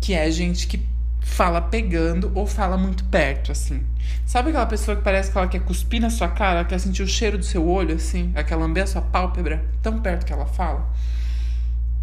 Que 0.00 0.14
é 0.14 0.30
gente 0.30 0.66
que 0.66 0.86
fala 1.20 1.60
pegando 1.60 2.30
ou 2.34 2.46
fala 2.46 2.76
muito 2.76 3.04
perto, 3.04 3.50
assim. 3.50 3.82
Sabe 4.26 4.50
aquela 4.50 4.66
pessoa 4.66 4.96
que 4.96 5.02
parece 5.02 5.32
que 5.32 5.38
ela 5.38 5.48
quer 5.48 5.60
cuspir 5.60 6.00
na 6.00 6.10
sua 6.10 6.28
cara, 6.28 6.60
ela 6.60 6.64
quer 6.64 6.78
sentir 6.78 7.02
o 7.02 7.08
cheiro 7.08 7.38
do 7.38 7.44
seu 7.44 7.66
olho, 7.66 7.94
assim, 7.94 8.30
ela 8.34 8.44
quer 8.44 8.56
lamber 8.56 8.84
a 8.84 8.86
sua 8.86 9.02
pálpebra, 9.02 9.64
tão 9.82 10.00
perto 10.00 10.26
que 10.26 10.32
ela 10.32 10.46
fala? 10.46 10.88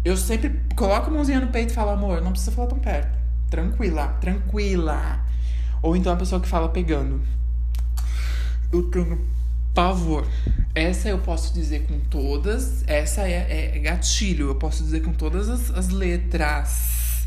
Eu 0.04 0.16
sempre 0.16 0.60
coloco 0.74 1.08
a 1.08 1.12
mãozinha 1.12 1.40
no 1.40 1.48
peito 1.48 1.70
e 1.70 1.74
falo, 1.74 1.90
amor, 1.90 2.20
não 2.20 2.32
precisa 2.32 2.52
falar 2.52 2.68
tão 2.68 2.78
perto. 2.78 3.19
Tranquila, 3.50 4.06
tranquila. 4.20 5.20
Ou 5.82 5.96
então 5.96 6.12
a 6.12 6.16
pessoa 6.16 6.40
que 6.40 6.46
fala 6.46 6.68
pegando. 6.68 7.20
Eu 8.72 8.84
tenho 8.84 9.26
pavor. 9.74 10.24
Essa 10.72 11.08
eu 11.08 11.18
posso 11.18 11.52
dizer 11.52 11.86
com 11.86 11.98
todas. 11.98 12.84
Essa 12.86 13.22
é, 13.22 13.74
é 13.76 13.78
gatilho. 13.80 14.48
Eu 14.48 14.54
posso 14.54 14.84
dizer 14.84 15.02
com 15.02 15.12
todas 15.12 15.48
as, 15.48 15.70
as 15.70 15.88
letras. 15.88 17.26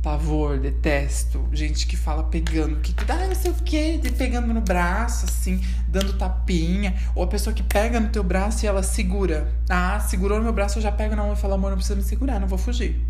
Pavor, 0.00 0.58
detesto. 0.58 1.48
Gente 1.52 1.88
que 1.88 1.96
fala 1.96 2.24
pegando, 2.24 2.80
que 2.80 2.94
ah, 3.08 3.26
não 3.26 3.34
sei 3.34 3.52
o 3.52 3.54
que, 3.54 4.00
pegando 4.16 4.52
no 4.52 4.60
braço, 4.60 5.26
assim, 5.26 5.60
dando 5.88 6.12
tapinha. 6.14 6.94
Ou 7.14 7.22
a 7.22 7.26
pessoa 7.26 7.54
que 7.54 7.62
pega 7.62 8.00
no 8.00 8.08
teu 8.08 8.22
braço 8.22 8.64
e 8.64 8.68
ela 8.68 8.82
segura. 8.82 9.52
Ah, 9.68 9.98
segurou 10.00 10.38
no 10.38 10.44
meu 10.44 10.52
braço, 10.52 10.78
eu 10.78 10.82
já 10.82 10.90
pego 10.90 11.14
na 11.14 11.22
mão 11.22 11.32
e 11.34 11.36
falo, 11.36 11.54
amor, 11.54 11.70
não 11.70 11.76
precisa 11.76 11.96
me 11.96 12.02
segurar, 12.02 12.40
não 12.40 12.48
vou 12.48 12.58
fugir. 12.58 13.00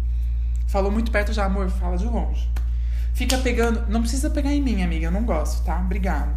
Falou 0.73 0.91
muito 0.91 1.11
perto 1.11 1.35
já, 1.35 1.45
amor, 1.45 1.69
fala 1.69 1.99
de 1.99 2.07
longe. 2.07 2.49
Fica 3.13 3.37
pegando. 3.37 3.87
Não 3.91 4.01
precisa 4.01 4.31
pegar 4.31 4.55
em 4.55 4.63
mim, 4.63 4.83
amiga. 4.83 5.09
Eu 5.09 5.11
não 5.11 5.23
gosto, 5.23 5.63
tá? 5.67 5.79
Obrigado. 5.79 6.35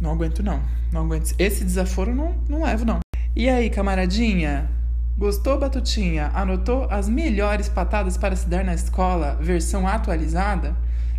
Não 0.00 0.12
aguento, 0.12 0.40
não. 0.40 0.62
Não 0.92 1.00
aguento. 1.00 1.34
Esse 1.36 1.64
desaforo 1.64 2.14
não, 2.14 2.36
não 2.48 2.62
levo, 2.62 2.84
não. 2.84 3.00
E 3.34 3.48
aí, 3.48 3.70
camaradinha? 3.70 4.70
Gostou, 5.18 5.58
Batutinha? 5.58 6.30
Anotou 6.32 6.86
as 6.88 7.08
melhores 7.08 7.68
patadas 7.68 8.16
para 8.16 8.36
se 8.36 8.48
dar 8.48 8.64
na 8.64 8.72
escola, 8.72 9.36
versão 9.40 9.84
atualizada? 9.88 10.76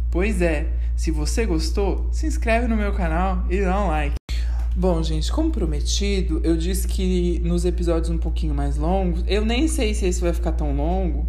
Pois 0.10 0.42
é, 0.42 0.72
se 0.96 1.12
você 1.12 1.46
gostou, 1.46 2.08
se 2.14 2.26
inscreve 2.26 2.66
no 2.70 2.78
meu 2.78 2.94
canal 2.94 3.44
e 3.50 3.60
dá 3.62 3.78
um 3.78 3.88
like. 3.88 4.16
Bom, 4.74 5.04
gente, 5.04 5.30
como 5.30 5.52
prometido, 5.52 6.40
eu 6.46 6.56
disse 6.56 6.88
que 6.88 7.42
nos 7.44 7.66
episódios 7.66 8.10
um 8.10 8.18
pouquinho 8.18 8.56
mais 8.56 8.78
longos, 8.78 9.22
eu 9.28 9.44
nem 9.44 9.68
sei 9.68 9.94
se 9.94 10.06
esse 10.06 10.22
vai 10.22 10.32
ficar 10.32 10.54
tão 10.54 10.74
longo, 10.74 11.28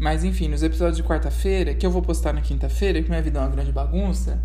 mas 0.00 0.24
enfim, 0.24 0.48
nos 0.48 0.62
episódios 0.62 0.96
de 0.96 1.02
quarta-feira, 1.02 1.74
que 1.74 1.84
eu 1.84 1.90
vou 1.90 2.00
postar 2.00 2.32
na 2.32 2.40
quinta-feira, 2.40 3.02
que 3.02 3.10
minha 3.10 3.20
vida 3.20 3.38
é 3.38 3.42
uma 3.42 3.50
grande 3.50 3.70
bagunça, 3.70 4.42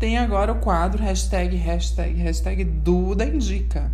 tem 0.00 0.18
agora 0.18 0.50
o 0.50 0.56
quadro 0.56 1.00
hashtag, 1.00 1.54
hashtag, 1.54 2.14
hashtag 2.14 2.64
Duda 2.64 3.24
Indica. 3.24 3.90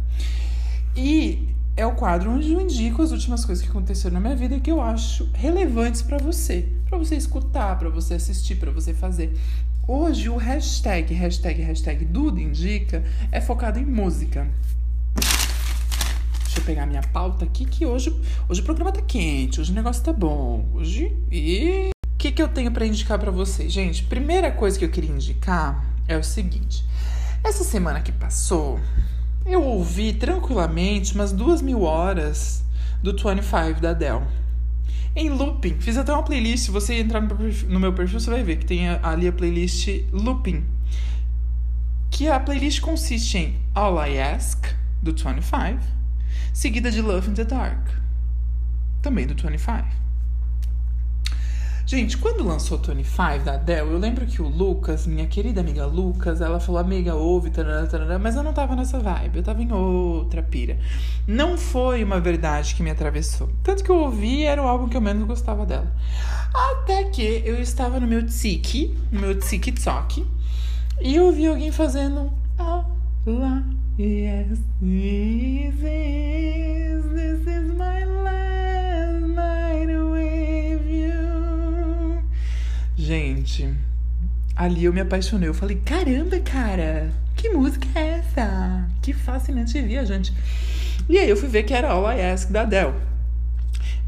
E 0.96 1.50
é 1.76 1.84
o 1.84 1.92
quadro 1.92 2.30
onde 2.30 2.50
eu 2.50 2.60
indico 2.62 3.02
as 3.02 3.12
últimas 3.12 3.44
coisas 3.44 3.62
que 3.62 3.70
aconteceram 3.70 4.14
na 4.14 4.20
minha 4.20 4.34
vida 4.34 4.58
que 4.58 4.70
eu 4.70 4.80
acho 4.80 5.28
relevantes 5.34 6.00
para 6.00 6.16
você, 6.16 6.66
para 6.88 6.96
você 6.96 7.14
escutar, 7.14 7.78
para 7.78 7.90
você 7.90 8.14
assistir, 8.14 8.56
para 8.56 8.70
você 8.70 8.94
fazer. 8.94 9.38
Hoje 9.86 10.30
o 10.30 10.36
hashtag, 10.36 11.12
hashtag, 11.12 11.60
hashtag 11.60 12.06
Duda 12.06 12.40
Indica 12.40 13.04
é 13.30 13.40
focado 13.40 13.78
em 13.78 13.84
música. 13.84 14.48
Deixa 16.52 16.60
eu 16.60 16.66
pegar 16.66 16.84
minha 16.84 17.00
pauta 17.00 17.46
aqui, 17.46 17.64
que 17.64 17.86
hoje, 17.86 18.14
hoje 18.46 18.60
o 18.60 18.64
programa 18.64 18.92
tá 18.92 19.00
quente, 19.00 19.58
hoje 19.58 19.72
o 19.72 19.74
negócio 19.74 20.04
tá 20.04 20.12
bom. 20.12 20.68
Hoje. 20.74 21.16
E. 21.30 21.88
O 22.04 22.18
que, 22.18 22.30
que 22.30 22.42
eu 22.42 22.48
tenho 22.48 22.70
para 22.70 22.84
indicar 22.84 23.18
para 23.18 23.30
vocês? 23.30 23.72
Gente, 23.72 24.02
primeira 24.02 24.52
coisa 24.52 24.78
que 24.78 24.84
eu 24.84 24.90
queria 24.90 25.10
indicar 25.10 25.82
é 26.06 26.14
o 26.14 26.22
seguinte. 26.22 26.84
Essa 27.42 27.64
semana 27.64 28.02
que 28.02 28.12
passou, 28.12 28.78
eu 29.46 29.62
ouvi 29.62 30.12
tranquilamente 30.12 31.14
umas 31.14 31.32
duas 31.32 31.62
mil 31.62 31.84
horas 31.84 32.62
do 33.02 33.12
25 33.12 33.80
da 33.80 33.92
Adele 33.92 34.26
em 35.16 35.30
looping. 35.30 35.80
Fiz 35.80 35.96
até 35.96 36.12
uma 36.12 36.22
playlist. 36.22 36.66
Se 36.66 36.70
você 36.70 37.00
entrar 37.00 37.22
no 37.22 37.80
meu 37.80 37.94
perfil, 37.94 38.20
você 38.20 38.28
vai 38.28 38.42
ver 38.42 38.56
que 38.56 38.66
tem 38.66 38.90
ali 38.90 39.26
a 39.26 39.32
playlist 39.32 39.88
looping. 40.12 40.62
Que 42.10 42.28
a 42.28 42.38
playlist 42.38 42.82
consiste 42.82 43.38
em 43.38 43.56
All 43.74 43.96
I 44.06 44.20
Ask, 44.20 44.66
do 45.02 45.12
25, 45.12 46.01
seguida 46.52 46.90
de 46.90 47.00
Love 47.00 47.30
in 47.30 47.34
the 47.34 47.44
Dark, 47.44 47.88
também 49.00 49.26
do 49.26 49.34
25. 49.34 50.02
Gente, 51.84 52.16
quando 52.16 52.44
lançou 52.44 52.78
25 52.78 53.44
da 53.44 53.54
Adele, 53.54 53.90
eu 53.90 53.98
lembro 53.98 54.24
que 54.24 54.40
o 54.40 54.48
Lucas, 54.48 55.06
minha 55.06 55.26
querida 55.26 55.60
amiga 55.60 55.84
Lucas, 55.84 56.40
ela 56.40 56.60
falou, 56.60 56.80
amiga, 56.80 57.14
ouve, 57.14 57.50
tarará, 57.50 57.86
tarará, 57.86 58.18
mas 58.18 58.36
eu 58.36 58.42
não 58.42 58.52
tava 58.52 58.76
nessa 58.76 58.98
vibe, 59.00 59.36
eu 59.36 59.42
tava 59.42 59.62
em 59.62 59.72
outra 59.72 60.42
pira. 60.42 60.78
Não 61.26 61.58
foi 61.58 62.04
uma 62.04 62.20
verdade 62.20 62.74
que 62.74 62.82
me 62.82 62.90
atravessou. 62.90 63.50
Tanto 63.62 63.82
que 63.84 63.90
eu 63.90 63.96
ouvi, 63.96 64.44
era 64.44 64.62
o 64.62 64.66
álbum 64.66 64.88
que 64.88 64.96
eu 64.96 65.00
menos 65.00 65.26
gostava 65.26 65.66
dela. 65.66 65.92
Até 66.54 67.04
que 67.04 67.42
eu 67.44 67.60
estava 67.60 67.98
no 67.98 68.06
meu 68.06 68.24
tiki, 68.24 68.96
no 69.10 69.20
meu 69.20 69.38
TikTok, 69.38 70.24
e 71.00 71.16
eu 71.16 71.26
ouvi 71.26 71.46
alguém 71.46 71.72
fazendo 71.72 72.32
lá, 73.26 73.62
yes, 73.98 74.58
this 74.80 75.78
is, 75.80 77.04
this 77.14 77.46
is 77.46 77.72
my 77.72 78.04
last 78.04 79.26
night 79.28 79.86
with 79.86 80.84
you. 80.90 82.22
Gente, 82.96 83.72
ali 84.56 84.84
eu 84.84 84.92
me 84.92 85.00
apaixonei. 85.00 85.48
Eu 85.48 85.54
falei, 85.54 85.76
caramba, 85.84 86.40
cara, 86.40 87.12
que 87.36 87.50
música 87.50 87.86
é 87.94 88.18
essa? 88.18 88.88
Que 89.00 89.12
fascinante 89.12 89.80
viajante. 89.80 90.32
E 91.08 91.16
aí 91.16 91.30
eu 91.30 91.36
fui 91.36 91.48
ver 91.48 91.62
que 91.62 91.74
era 91.74 91.92
All 91.92 92.10
I 92.10 92.20
Ask 92.32 92.50
da 92.50 92.62
Adele. 92.62 92.94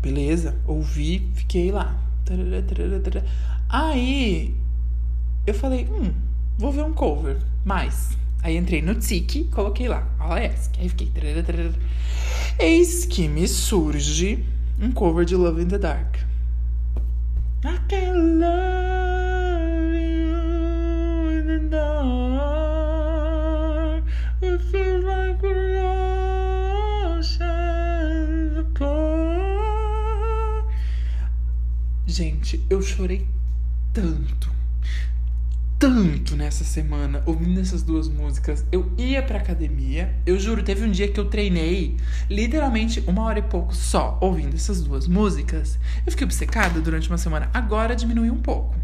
Beleza, 0.03 0.57
ouvi, 0.67 1.31
fiquei 1.35 1.71
lá. 1.71 1.97
Aí 3.69 4.57
eu 5.47 5.55
falei, 5.55 5.87
hum, 5.89 6.13
vou 6.59 6.73
ver 6.73 6.83
um 6.83 6.93
cover. 6.93 7.37
Mais. 7.65 8.24
Aí 8.45 8.57
entrei 8.59 8.83
no 8.83 8.95
Tiki, 8.95 9.45
coloquei 9.45 9.89
lá, 9.89 10.07
Ask. 10.21 10.79
Aí 10.79 10.87
fiquei. 10.91 11.11
Eis 12.59 13.07
que 13.07 13.27
me 13.27 13.49
surge 13.49 14.45
um 14.79 14.93
cover 14.93 15.25
de 15.25 15.35
Love 15.35 15.63
in 15.63 15.69
the 15.69 15.79
Dark. 15.79 16.19
I 17.65 17.79
can 17.89 18.39
love 18.39 19.95
you 19.95 21.31
in 21.31 21.47
the 21.47 21.59
dark. 21.71 22.05
It 24.43 24.61
feels 24.71 25.05
like 25.07 25.43
oceans 27.17 28.59
apart. 28.59 29.05
Gente, 32.07 32.63
eu 32.69 32.83
chorei 32.83 33.27
tanto, 33.95 34.53
tanto 35.79 36.37
nessa 36.37 36.65
semana 36.65 37.23
ouvindo 37.27 37.61
essas 37.61 37.83
duas 37.83 38.09
músicas. 38.09 38.65
Eu 38.71 38.93
ia 38.97 39.23
pra 39.23 39.39
academia, 39.39 40.15
eu 40.25 40.39
juro, 40.39 40.63
teve 40.63 40.85
um 40.85 40.91
dia 40.91 41.09
que 41.09 41.19
eu 41.19 41.27
treinei 41.27 41.97
literalmente 42.31 43.03
uma 43.07 43.23
hora 43.25 43.39
e 43.39 43.43
pouco 43.43 43.75
só 43.75 44.19
ouvindo 44.21 44.55
essas 44.55 44.83
duas 44.83 45.07
músicas. 45.07 45.79
Eu 46.07 46.13
fiquei 46.13 46.25
obcecada 46.25 46.81
durante 46.81 47.09
uma 47.09 47.19
semana. 47.19 47.51
Agora 47.53 47.95
diminuiu 47.95 48.33
um 48.33 48.41
pouco. 48.41 48.75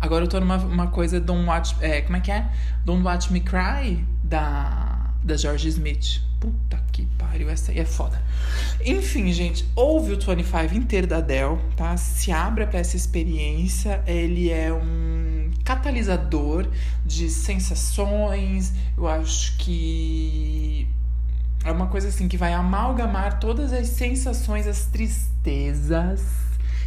Agora 0.00 0.24
eu 0.24 0.28
tô 0.28 0.40
numa 0.40 0.56
uma 0.56 0.86
coisa 0.86 1.20
Don't 1.20 1.46
Watch. 1.46 1.76
É, 1.80 2.00
como 2.00 2.16
é 2.16 2.20
que 2.20 2.32
é? 2.32 2.48
Don't 2.84 3.04
Watch 3.04 3.32
Me 3.32 3.40
Cry 3.40 4.02
da, 4.24 5.12
da 5.22 5.36
George 5.36 5.68
Smith. 5.68 6.22
Puta 6.40 6.82
que 6.90 7.04
pariu, 7.18 7.50
essa 7.50 7.70
aí 7.70 7.78
é 7.78 7.84
foda. 7.84 8.20
Enfim, 8.84 9.30
gente, 9.30 9.68
ouve 9.76 10.14
o 10.14 10.18
25 10.18 10.74
inteiro 10.74 11.06
da 11.06 11.18
Adele, 11.18 11.58
tá? 11.76 11.98
Se 11.98 12.32
abra 12.32 12.66
para 12.66 12.78
essa 12.78 12.96
experiência. 12.96 14.02
Ele 14.06 14.48
é 14.48 14.72
um 14.72 15.39
catalisador 15.70 16.66
de 17.06 17.30
sensações. 17.30 18.72
Eu 18.96 19.06
acho 19.06 19.56
que 19.56 20.88
é 21.64 21.70
uma 21.70 21.86
coisa 21.86 22.08
assim 22.08 22.26
que 22.26 22.36
vai 22.36 22.52
amalgamar 22.52 23.38
todas 23.38 23.72
as 23.72 23.86
sensações, 23.88 24.66
as 24.66 24.86
tristezas 24.86 26.22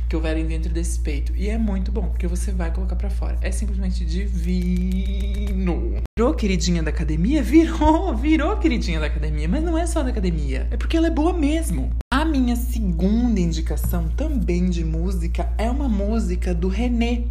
que 0.10 0.18
houverem 0.18 0.46
dentro 0.46 0.72
desse 0.74 1.00
peito. 1.00 1.34
E 1.34 1.50
é 1.50 1.58
muito 1.58 1.94
bom, 1.94 2.08
porque 2.08 2.28
você 2.28 2.52
vai 2.52 2.72
colocar 2.72 2.98
para 2.98 3.10
fora. 3.10 3.38
É 3.42 3.52
simplesmente 3.52 4.04
divino. 4.04 6.02
Virou 6.18 6.34
queridinha 6.34 6.84
da 6.84 6.90
academia? 6.90 7.42
Virou, 7.42 8.14
virou 8.14 8.58
queridinha 8.58 9.00
da 9.00 9.06
academia. 9.06 9.48
Mas 9.48 9.64
não 9.64 9.78
é 9.78 9.88
só 9.88 10.04
da 10.04 10.10
academia, 10.10 10.68
é 10.70 10.76
porque 10.76 10.98
ela 10.98 11.08
é 11.08 11.12
boa 11.12 11.32
mesmo. 11.32 11.90
A 12.24 12.26
minha 12.26 12.56
segunda 12.56 13.38
indicação, 13.38 14.08
também 14.16 14.70
de 14.70 14.86
música, 14.86 15.52
é 15.58 15.70
uma 15.70 15.90
música 15.90 16.54
do 16.54 16.70
René, 16.70 17.26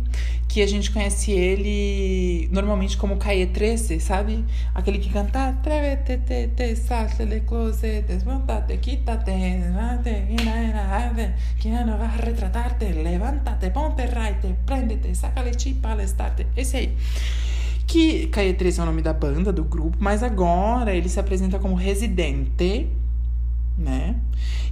que 0.46 0.61
a 0.61 0.66
gente 0.66 0.90
conhece 0.90 1.33
ele 1.33 2.46
normalmente 2.52 2.98
como 2.98 3.16
Caie 3.16 3.46
13, 3.46 3.98
sabe? 4.00 4.44
Aquele 4.74 4.98
que 4.98 5.09
canta 5.09 5.48
Atrévete, 5.48 6.18
te, 6.55 6.76
salte, 6.76 7.24
le 7.24 7.40
close, 7.40 8.02
desmontate, 8.02 8.76
quítate, 8.76 9.33
que 11.59 11.70
não 11.70 11.96
vai 11.96 12.18
retratarte, 12.18 12.85
levántate, 12.92 13.70
ponte 13.70 14.02
right, 14.02 14.46
prendete, 14.66 15.09
starte. 15.12 16.46
Esse 16.55 16.76
aí 16.76 16.96
que 17.87 18.28
13 18.28 18.81
é 18.81 18.83
o 18.83 18.87
nome 18.87 19.00
da 19.00 19.14
banda, 19.14 19.52
do 19.55 19.64
grupo, 19.64 19.96
mas 19.98 20.22
agora 20.22 20.94
ele 20.94 21.09
se 21.09 21.18
apresenta 21.18 21.59
como 21.59 21.74
Residente, 21.74 22.88
né? 23.76 24.16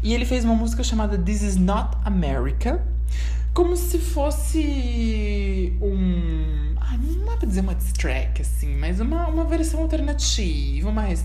E 0.02 0.14
ele 0.14 0.24
fez 0.24 0.44
uma 0.44 0.54
música 0.54 0.82
chamada 0.82 1.18
This 1.18 1.42
Is 1.42 1.56
Not 1.56 1.96
America, 2.04 2.84
como 3.52 3.76
se 3.76 3.98
fosse 3.98 5.76
um. 5.80 6.74
Ah, 6.76 6.96
não 6.96 7.26
dá 7.26 7.36
pra 7.36 7.46
dizer 7.46 7.60
uma 7.60 7.74
track, 7.74 8.40
assim, 8.42 8.76
mas 8.76 9.00
uma, 9.00 9.26
uma 9.26 9.44
versão 9.44 9.80
alternativa, 9.82 10.88
uma 10.88 11.02
res... 11.02 11.24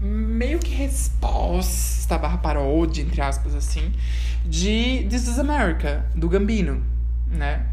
meio 0.00 0.58
que 0.58 0.74
resposta 0.74 2.18
barra 2.18 2.38
paródia, 2.38 3.02
entre 3.02 3.20
aspas, 3.20 3.54
assim, 3.54 3.92
de 4.44 5.06
This 5.08 5.28
Is 5.28 5.38
America, 5.38 6.06
do 6.14 6.28
Gambino, 6.28 6.82
né? 7.26 7.66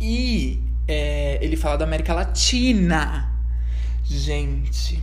E 0.00 0.62
é, 0.86 1.38
ele 1.42 1.56
fala 1.56 1.76
da 1.76 1.84
América 1.84 2.12
Latina. 2.14 3.32
Gente 4.04 5.02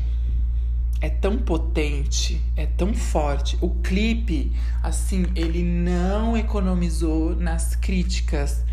é 1.06 1.10
tão 1.10 1.38
potente, 1.38 2.42
é 2.56 2.66
tão 2.66 2.92
forte. 2.92 3.60
O 3.62 3.70
clipe, 3.70 4.52
assim, 4.82 5.28
ele 5.36 5.64
não 5.64 6.36
economizou 6.36 7.36
nas 7.36 7.76
críticas. 7.76 8.64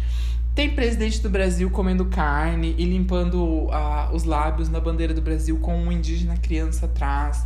Tem 0.55 0.71
presidente 0.71 1.21
do 1.21 1.29
Brasil 1.29 1.69
comendo 1.69 2.07
carne 2.07 2.75
e 2.79 2.87
limpando 2.87 3.37
uh, 3.67 4.15
os 4.15 4.25
lábios 4.25 4.71
na 4.71 4.81
bandeira 4.81 5.13
do 5.13 5.21
Brasil 5.21 5.59
com 5.59 5.77
um 5.77 5.93
indígena 5.93 6.35
criança 6.39 6.87
atrás. 6.87 7.45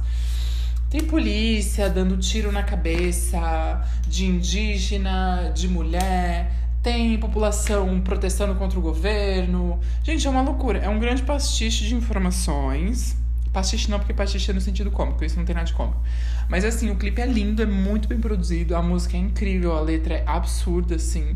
Tem 0.89 1.03
polícia 1.03 1.91
dando 1.91 2.17
tiro 2.17 2.53
na 2.53 2.63
cabeça 2.63 3.85
de 4.07 4.25
indígena, 4.25 5.51
de 5.53 5.67
mulher. 5.67 6.53
Tem 6.81 7.19
população 7.19 8.01
protestando 8.01 8.55
contra 8.55 8.79
o 8.79 8.83
governo. 8.83 9.81
Gente, 10.05 10.25
é 10.29 10.31
uma 10.31 10.43
loucura. 10.43 10.79
É 10.79 10.89
um 10.89 11.01
grande 11.01 11.25
pastiche 11.25 11.89
de 11.89 11.95
informações 11.97 13.17
Pastiche 13.57 13.91
não, 13.91 13.99
porque 13.99 14.13
pastiche 14.13 14.51
é 14.51 14.55
no 14.55 14.61
sentido 14.61 14.91
cômico, 14.91 15.25
isso 15.25 15.39
não 15.39 15.47
tem 15.47 15.55
nada 15.55 15.67
de 15.67 15.73
cômico. 15.73 15.99
Mas 16.47 16.63
assim, 16.63 16.91
o 16.91 16.97
clipe 16.97 17.23
é 17.23 17.27
lindo, 17.27 17.63
é 17.63 17.67
muito 17.67 18.07
bem 18.07 18.21
produzido, 18.21 18.77
a 18.77 18.83
música 18.83 19.17
é 19.17 19.21
incrível, 19.21 19.75
a 19.75 19.81
letra 19.81 20.17
é 20.17 20.25
absurda, 20.27 20.97
assim. 20.97 21.35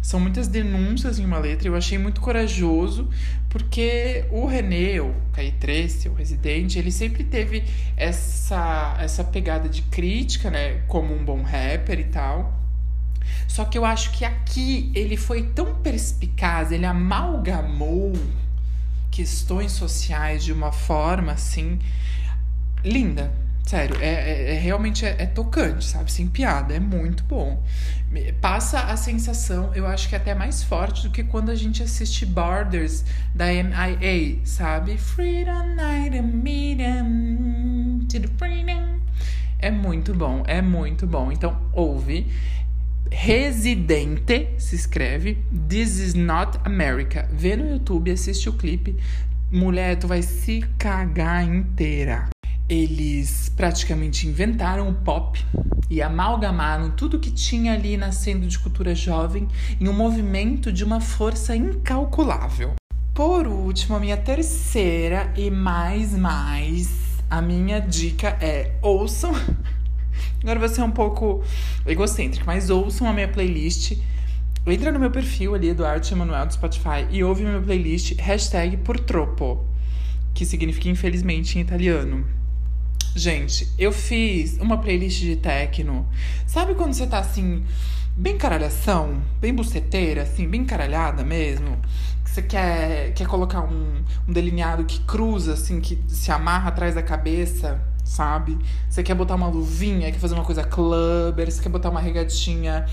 São 0.00 0.18
muitas 0.18 0.48
denúncias 0.48 1.18
em 1.18 1.26
uma 1.26 1.38
letra, 1.38 1.68
eu 1.68 1.76
achei 1.76 1.98
muito 1.98 2.22
corajoso, 2.22 3.10
porque 3.50 4.24
o 4.30 4.46
René, 4.46 4.98
o 5.02 5.14
Caí 5.34 5.52
Trace, 5.52 6.08
o 6.08 6.14
Residente, 6.14 6.78
ele 6.78 6.90
sempre 6.90 7.22
teve 7.22 7.62
essa, 7.98 8.96
essa 8.98 9.22
pegada 9.22 9.68
de 9.68 9.82
crítica, 9.82 10.50
né, 10.50 10.80
como 10.88 11.14
um 11.14 11.22
bom 11.22 11.42
rapper 11.42 12.00
e 12.00 12.04
tal. 12.04 12.58
Só 13.46 13.66
que 13.66 13.76
eu 13.76 13.84
acho 13.84 14.12
que 14.12 14.24
aqui 14.24 14.90
ele 14.94 15.18
foi 15.18 15.42
tão 15.42 15.74
perspicaz, 15.74 16.72
ele 16.72 16.86
amalgamou 16.86 18.14
questões 19.10 19.72
sociais 19.72 20.44
de 20.44 20.52
uma 20.52 20.72
forma 20.72 21.32
assim 21.32 21.78
linda, 22.84 23.32
Sério, 23.68 23.98
é, 24.00 24.06
é, 24.06 24.54
é 24.54 24.58
realmente 24.58 25.04
é, 25.04 25.14
é, 25.18 25.26
tocante, 25.26 25.84
sabe? 25.84 26.10
Sem 26.10 26.26
piada, 26.26 26.72
é 26.72 26.80
muito 26.80 27.22
bom. 27.24 27.62
Passa 28.40 28.80
a 28.80 28.96
sensação, 28.96 29.74
eu 29.74 29.86
acho 29.86 30.08
que 30.08 30.14
é 30.14 30.18
até 30.18 30.34
mais 30.34 30.62
forte 30.62 31.02
do 31.02 31.10
que 31.10 31.22
quando 31.22 31.50
a 31.50 31.54
gente 31.54 31.82
assiste 31.82 32.24
Borders 32.24 33.04
da 33.34 33.44
MIA, 33.48 34.38
sabe? 34.42 34.96
Freedom 34.96 35.74
Night 35.74 36.18
Meeting 36.18 38.06
to 38.08 38.20
the 38.20 38.28
Freedom. 38.38 39.00
É 39.58 39.70
muito 39.70 40.14
bom, 40.14 40.44
é 40.46 40.62
muito 40.62 41.06
bom. 41.06 41.30
Então, 41.30 41.60
ouve. 41.74 42.26
Residente 43.10 44.50
se 44.58 44.76
escreve 44.76 45.38
This 45.68 45.98
is 45.98 46.14
not 46.14 46.58
America. 46.64 47.28
Vê 47.32 47.56
no 47.56 47.68
YouTube, 47.68 48.10
assiste 48.10 48.48
o 48.48 48.52
clipe. 48.52 48.96
Mulher, 49.50 49.96
tu 49.96 50.06
vai 50.06 50.22
se 50.22 50.64
cagar 50.78 51.42
inteira. 51.44 52.28
Eles 52.68 53.48
praticamente 53.48 54.28
inventaram 54.28 54.90
o 54.90 54.94
pop 54.94 55.42
e 55.88 56.02
amalgamaram 56.02 56.90
tudo 56.90 57.18
que 57.18 57.30
tinha 57.30 57.72
ali 57.72 57.96
nascendo 57.96 58.46
de 58.46 58.58
cultura 58.58 58.94
jovem 58.94 59.48
em 59.80 59.88
um 59.88 59.92
movimento 59.94 60.70
de 60.70 60.84
uma 60.84 61.00
força 61.00 61.56
incalculável. 61.56 62.74
Por 63.14 63.46
último, 63.46 63.96
a 63.96 64.00
minha 64.00 64.16
terceira 64.16 65.32
e 65.36 65.50
mais 65.50 66.16
mais, 66.16 66.90
a 67.30 67.40
minha 67.40 67.80
dica 67.80 68.36
é 68.40 68.76
ouçam. 68.82 69.32
Agora 70.42 70.58
vai 70.58 70.68
ser 70.68 70.82
um 70.82 70.90
pouco 70.90 71.42
egocêntrica, 71.86 72.44
mas 72.46 72.70
ouçam 72.70 73.08
a 73.08 73.12
minha 73.12 73.28
playlist. 73.28 73.98
Entra 74.66 74.92
no 74.92 74.98
meu 74.98 75.10
perfil 75.10 75.54
ali, 75.54 75.70
Eduardo 75.70 76.06
Emanuel 76.10 76.46
do 76.46 76.52
Spotify, 76.52 77.06
e 77.10 77.24
ouve 77.24 77.44
a 77.44 77.48
minha 77.48 77.62
playlist 77.62 78.14
hashtag 78.18 78.76
por 78.78 79.00
tropo, 79.00 79.64
que 80.34 80.44
significa 80.44 80.88
infelizmente 80.88 81.58
em 81.58 81.62
italiano. 81.62 82.26
Gente, 83.16 83.68
eu 83.78 83.90
fiz 83.90 84.58
uma 84.60 84.78
playlist 84.78 85.20
de 85.20 85.36
techno. 85.36 86.06
Sabe 86.46 86.74
quando 86.74 86.92
você 86.92 87.06
tá 87.06 87.18
assim, 87.18 87.64
bem 88.16 88.36
caralhação, 88.36 89.22
bem 89.40 89.54
buceteira, 89.54 90.22
assim, 90.22 90.46
bem 90.46 90.64
caralhada 90.64 91.24
mesmo? 91.24 91.78
Que 92.24 92.30
você 92.30 92.42
quer, 92.42 93.12
quer 93.14 93.26
colocar 93.26 93.62
um, 93.62 94.04
um 94.28 94.32
delineado 94.32 94.84
que 94.84 95.00
cruza, 95.00 95.54
assim, 95.54 95.80
que 95.80 95.98
se 96.08 96.30
amarra 96.30 96.68
atrás 96.68 96.94
da 96.94 97.02
cabeça, 97.02 97.80
sabe? 98.08 98.58
Você 98.88 99.02
quer 99.02 99.14
botar 99.14 99.34
uma 99.34 99.48
luvinha, 99.48 100.10
quer 100.10 100.18
fazer 100.18 100.34
uma 100.34 100.44
coisa 100.44 100.64
clubber, 100.64 101.50
você 101.50 101.62
quer 101.62 101.68
botar 101.68 101.90
uma 101.90 102.00
regatinha 102.00 102.86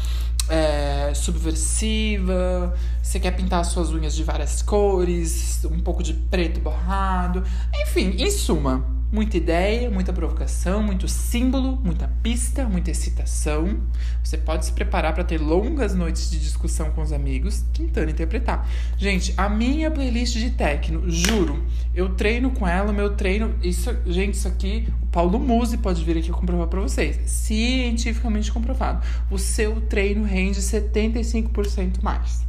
é, 0.50 1.14
subversiva, 1.16 2.76
você 3.02 3.20
quer 3.20 3.32
pintar 3.32 3.62
as 3.62 3.68
suas 3.68 3.92
unhas 3.92 4.14
de 4.14 4.24
várias 4.24 4.62
cores, 4.62 5.64
um 5.66 5.80
pouco 5.80 6.04
de 6.04 6.14
preto 6.14 6.60
borrado. 6.60 7.44
Enfim, 7.74 8.16
em 8.18 8.30
suma 8.30 8.95
Muita 9.12 9.38
ideia, 9.38 9.90
muita 9.90 10.12
provocação, 10.12 10.82
muito 10.82 11.08
símbolo, 11.08 11.80
muita 11.84 12.08
pista, 12.24 12.66
muita 12.66 12.92
excitação. 12.92 13.80
Você 14.24 14.38
pode 14.38 14.66
se 14.66 14.74
preparar 14.74 15.14
para 15.14 15.24
ter 15.24 15.40
longas 15.40 15.94
noites 15.94 16.30
de 16.30 16.40
discussão 16.40 16.90
com 16.92 17.02
os 17.02 17.14
amigos, 17.14 17.64
tentando 17.74 18.10
interpretar. 18.10 18.68
Gente, 18.98 19.34
a 19.38 19.48
minha 19.48 19.92
playlist 19.92 20.38
de 20.38 20.50
techno, 20.50 21.10
juro, 21.10 21.64
eu 21.94 22.16
treino 22.16 22.50
com 22.52 22.68
ela, 22.68 22.92
meu 22.92 23.16
treino. 23.16 23.56
Isso, 23.62 23.96
gente, 24.08 24.34
isso 24.34 24.48
aqui, 24.48 24.88
o 25.02 25.06
Paulo 25.08 25.40
Musi 25.40 25.78
pode 25.78 26.04
vir 26.04 26.18
aqui 26.18 26.32
comprovar 26.32 26.68
para 26.68 26.82
vocês. 26.82 27.20
Cientificamente 27.26 28.52
comprovado. 28.52 29.06
O 29.30 29.38
seu 29.38 29.82
treino 29.82 30.24
rende 30.24 30.60
75% 30.60 32.02
mais. 32.02 32.44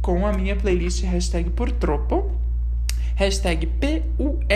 Com 0.00 0.26
a 0.26 0.32
minha 0.32 0.56
playlist 0.56 1.02
hashtag 1.04 1.50
por 1.50 1.70
tropo 1.70 2.39
Hashtag 3.20 3.66
P-U-R-T-R-O-P-P-O. 3.66 4.54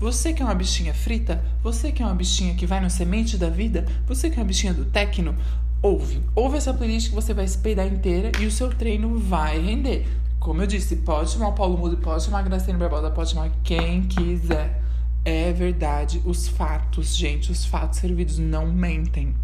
Você 0.00 0.32
que 0.32 0.40
é 0.40 0.44
uma 0.46 0.54
bichinha 0.54 0.94
frita? 0.94 1.44
Você 1.62 1.92
que 1.92 2.02
é 2.02 2.06
uma 2.06 2.14
bichinha 2.14 2.54
que 2.54 2.64
vai 2.64 2.80
no 2.80 2.88
semente 2.88 3.36
da 3.36 3.50
vida? 3.50 3.84
Você 4.06 4.30
que 4.30 4.38
é 4.38 4.42
uma 4.42 4.46
bichinha 4.46 4.72
do 4.72 4.86
tecno? 4.86 5.36
Ouve. 5.82 6.22
Ouve 6.34 6.56
essa 6.56 6.72
playlist 6.72 7.10
que 7.10 7.14
você 7.14 7.34
vai 7.34 7.46
se 7.46 7.58
peidar 7.58 7.86
inteira 7.86 8.32
e 8.40 8.46
o 8.46 8.50
seu 8.50 8.70
treino 8.70 9.18
vai 9.18 9.60
render. 9.60 10.06
Como 10.40 10.62
eu 10.62 10.66
disse, 10.66 10.96
pode 10.96 11.32
chamar 11.32 11.48
o 11.48 11.52
Paulo 11.52 11.76
Mudo, 11.76 11.98
pode 11.98 12.24
chamar 12.24 12.38
a 12.38 12.42
Graciane 12.44 12.78
Barbosa, 12.78 13.10
pode 13.10 13.28
chamar 13.28 13.52
quem 13.62 14.00
quiser. 14.04 14.80
É 15.26 15.52
verdade, 15.52 16.22
os 16.24 16.48
fatos, 16.48 17.14
gente, 17.14 17.52
os 17.52 17.66
fatos 17.66 17.98
servidos 17.98 18.38
não 18.38 18.72
mentem. 18.72 19.34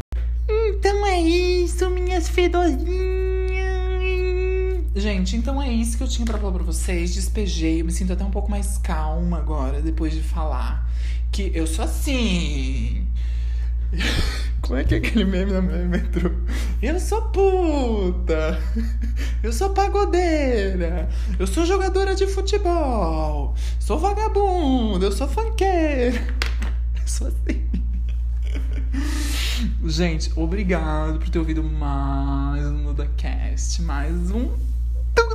Então 0.49 1.05
é 1.05 1.21
isso, 1.21 1.87
minhas 1.91 2.27
fedorinhas. 2.27 3.28
Gente, 4.95 5.35
então 5.35 5.61
é 5.61 5.71
isso 5.71 5.97
que 5.97 6.03
eu 6.03 6.07
tinha 6.07 6.25
para 6.25 6.37
falar 6.37 6.51
pra 6.51 6.63
vocês. 6.63 7.13
Despejei, 7.13 7.81
eu 7.81 7.85
me 7.85 7.91
sinto 7.91 8.13
até 8.13 8.23
um 8.23 8.31
pouco 8.31 8.49
mais 8.49 8.77
calma 8.79 9.37
agora, 9.37 9.81
depois 9.81 10.13
de 10.13 10.23
falar 10.23 10.89
que 11.31 11.51
eu 11.53 11.67
sou 11.67 11.85
assim. 11.85 13.07
Como 14.61 14.79
é 14.79 14.83
que 14.83 14.95
é 14.95 14.97
aquele 14.97 15.25
meme 15.25 15.51
na 15.51 15.61
minha 15.61 15.85
metrô? 15.85 16.31
Eu 16.81 16.99
sou 16.99 17.21
puta! 17.29 18.61
Eu 19.43 19.53
sou 19.53 19.69
pagodeira! 19.71 21.07
Eu 21.37 21.45
sou 21.45 21.65
jogadora 21.65 22.15
de 22.15 22.25
futebol! 22.27 23.55
Sou 23.79 23.99
vagabundo! 23.99 25.05
Eu 25.05 25.11
sou 25.11 25.27
funkeira! 25.27 26.19
Eu 26.99 27.07
sou 27.07 27.27
assim. 27.27 27.69
Gente, 29.85 30.31
obrigado 30.35 31.19
por 31.19 31.29
ter 31.29 31.39
ouvido 31.39 31.63
mais 31.63 32.65
um 32.65 32.83
NudaCast, 32.83 33.81
mais 33.83 34.31
um 34.31 34.49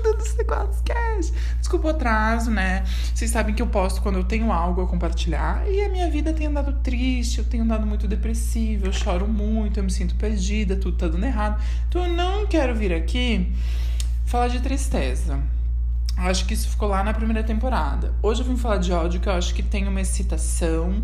tudo 0.01 0.17
dos 0.19 0.37
negócios 0.37 0.83
cash. 0.83 1.33
Desculpa 1.59 1.89
o 1.89 1.91
atraso, 1.91 2.51
né? 2.51 2.85
Vocês 3.15 3.31
sabem 3.31 3.55
que 3.55 3.63
eu 3.63 3.67
posto 3.67 4.01
quando 4.03 4.17
eu 4.19 4.25
tenho 4.25 4.53
algo 4.53 4.83
a 4.83 4.87
compartilhar 4.87 5.69
e 5.69 5.83
a 5.83 5.89
minha 5.89 6.11
vida 6.11 6.33
tem 6.33 6.47
andado 6.47 6.73
triste, 6.83 7.39
eu 7.39 7.45
tenho 7.45 7.65
andado 7.65 7.87
muito 7.87 8.09
depressiva, 8.09 8.87
eu 8.87 8.93
choro 8.93 9.29
muito, 9.29 9.79
eu 9.79 9.85
me 9.85 9.91
sinto 9.91 10.15
perdida, 10.17 10.77
tudo 10.77 10.97
tá 10.97 11.09
dando 11.09 11.25
errado. 11.25 11.63
Então 11.89 12.07
eu 12.07 12.15
não 12.15 12.47
quero 12.47 12.75
vir 12.75 12.93
aqui 12.93 13.53
falar 14.27 14.49
de 14.49 14.61
tristeza. 14.61 15.41
Acho 16.17 16.47
que 16.47 16.55
isso 16.55 16.69
ficou 16.69 16.89
lá 16.89 17.03
na 17.03 17.13
primeira 17.13 17.43
temporada. 17.43 18.15
Hoje 18.23 18.43
eu 18.43 18.47
vim 18.47 18.57
falar 18.57 18.77
de 18.77 18.93
ódio, 18.93 19.21
que 19.21 19.29
eu 19.29 19.33
acho 19.33 19.53
que 19.53 19.63
tem 19.63 19.89
uma 19.89 20.01
excitação, 20.01 21.03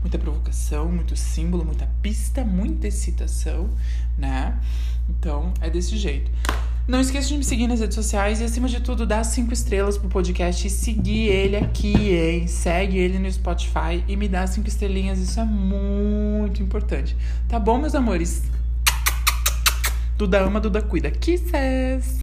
muita 0.00 0.18
provocação, 0.18 0.88
muito 0.88 1.14
símbolo, 1.14 1.64
muita 1.64 1.86
pista, 2.00 2.42
muita 2.42 2.88
excitação, 2.88 3.68
né? 4.16 4.58
Então 5.08 5.52
é 5.60 5.68
desse 5.68 5.96
jeito. 5.96 6.30
Não 6.88 7.00
esqueça 7.00 7.26
de 7.26 7.36
me 7.36 7.42
seguir 7.42 7.66
nas 7.66 7.80
redes 7.80 7.96
sociais 7.96 8.40
e, 8.40 8.44
acima 8.44 8.68
de 8.68 8.80
tudo, 8.80 9.04
dar 9.04 9.24
cinco 9.24 9.52
estrelas 9.52 9.98
pro 9.98 10.08
podcast 10.08 10.64
e 10.64 10.70
seguir 10.70 11.28
ele 11.30 11.56
aqui, 11.56 12.14
hein? 12.14 12.46
Segue 12.46 12.96
ele 12.96 13.18
no 13.18 13.30
Spotify 13.30 14.04
e 14.06 14.16
me 14.16 14.28
dá 14.28 14.46
cinco 14.46 14.68
estrelinhas, 14.68 15.18
isso 15.18 15.40
é 15.40 15.44
muito 15.44 16.62
importante. 16.62 17.16
Tá 17.48 17.58
bom, 17.58 17.76
meus 17.76 17.96
amores? 17.96 18.44
Duda 20.16 20.42
ama, 20.42 20.60
Duda 20.60 20.80
cuida. 20.80 21.10
Kisses! 21.10 22.14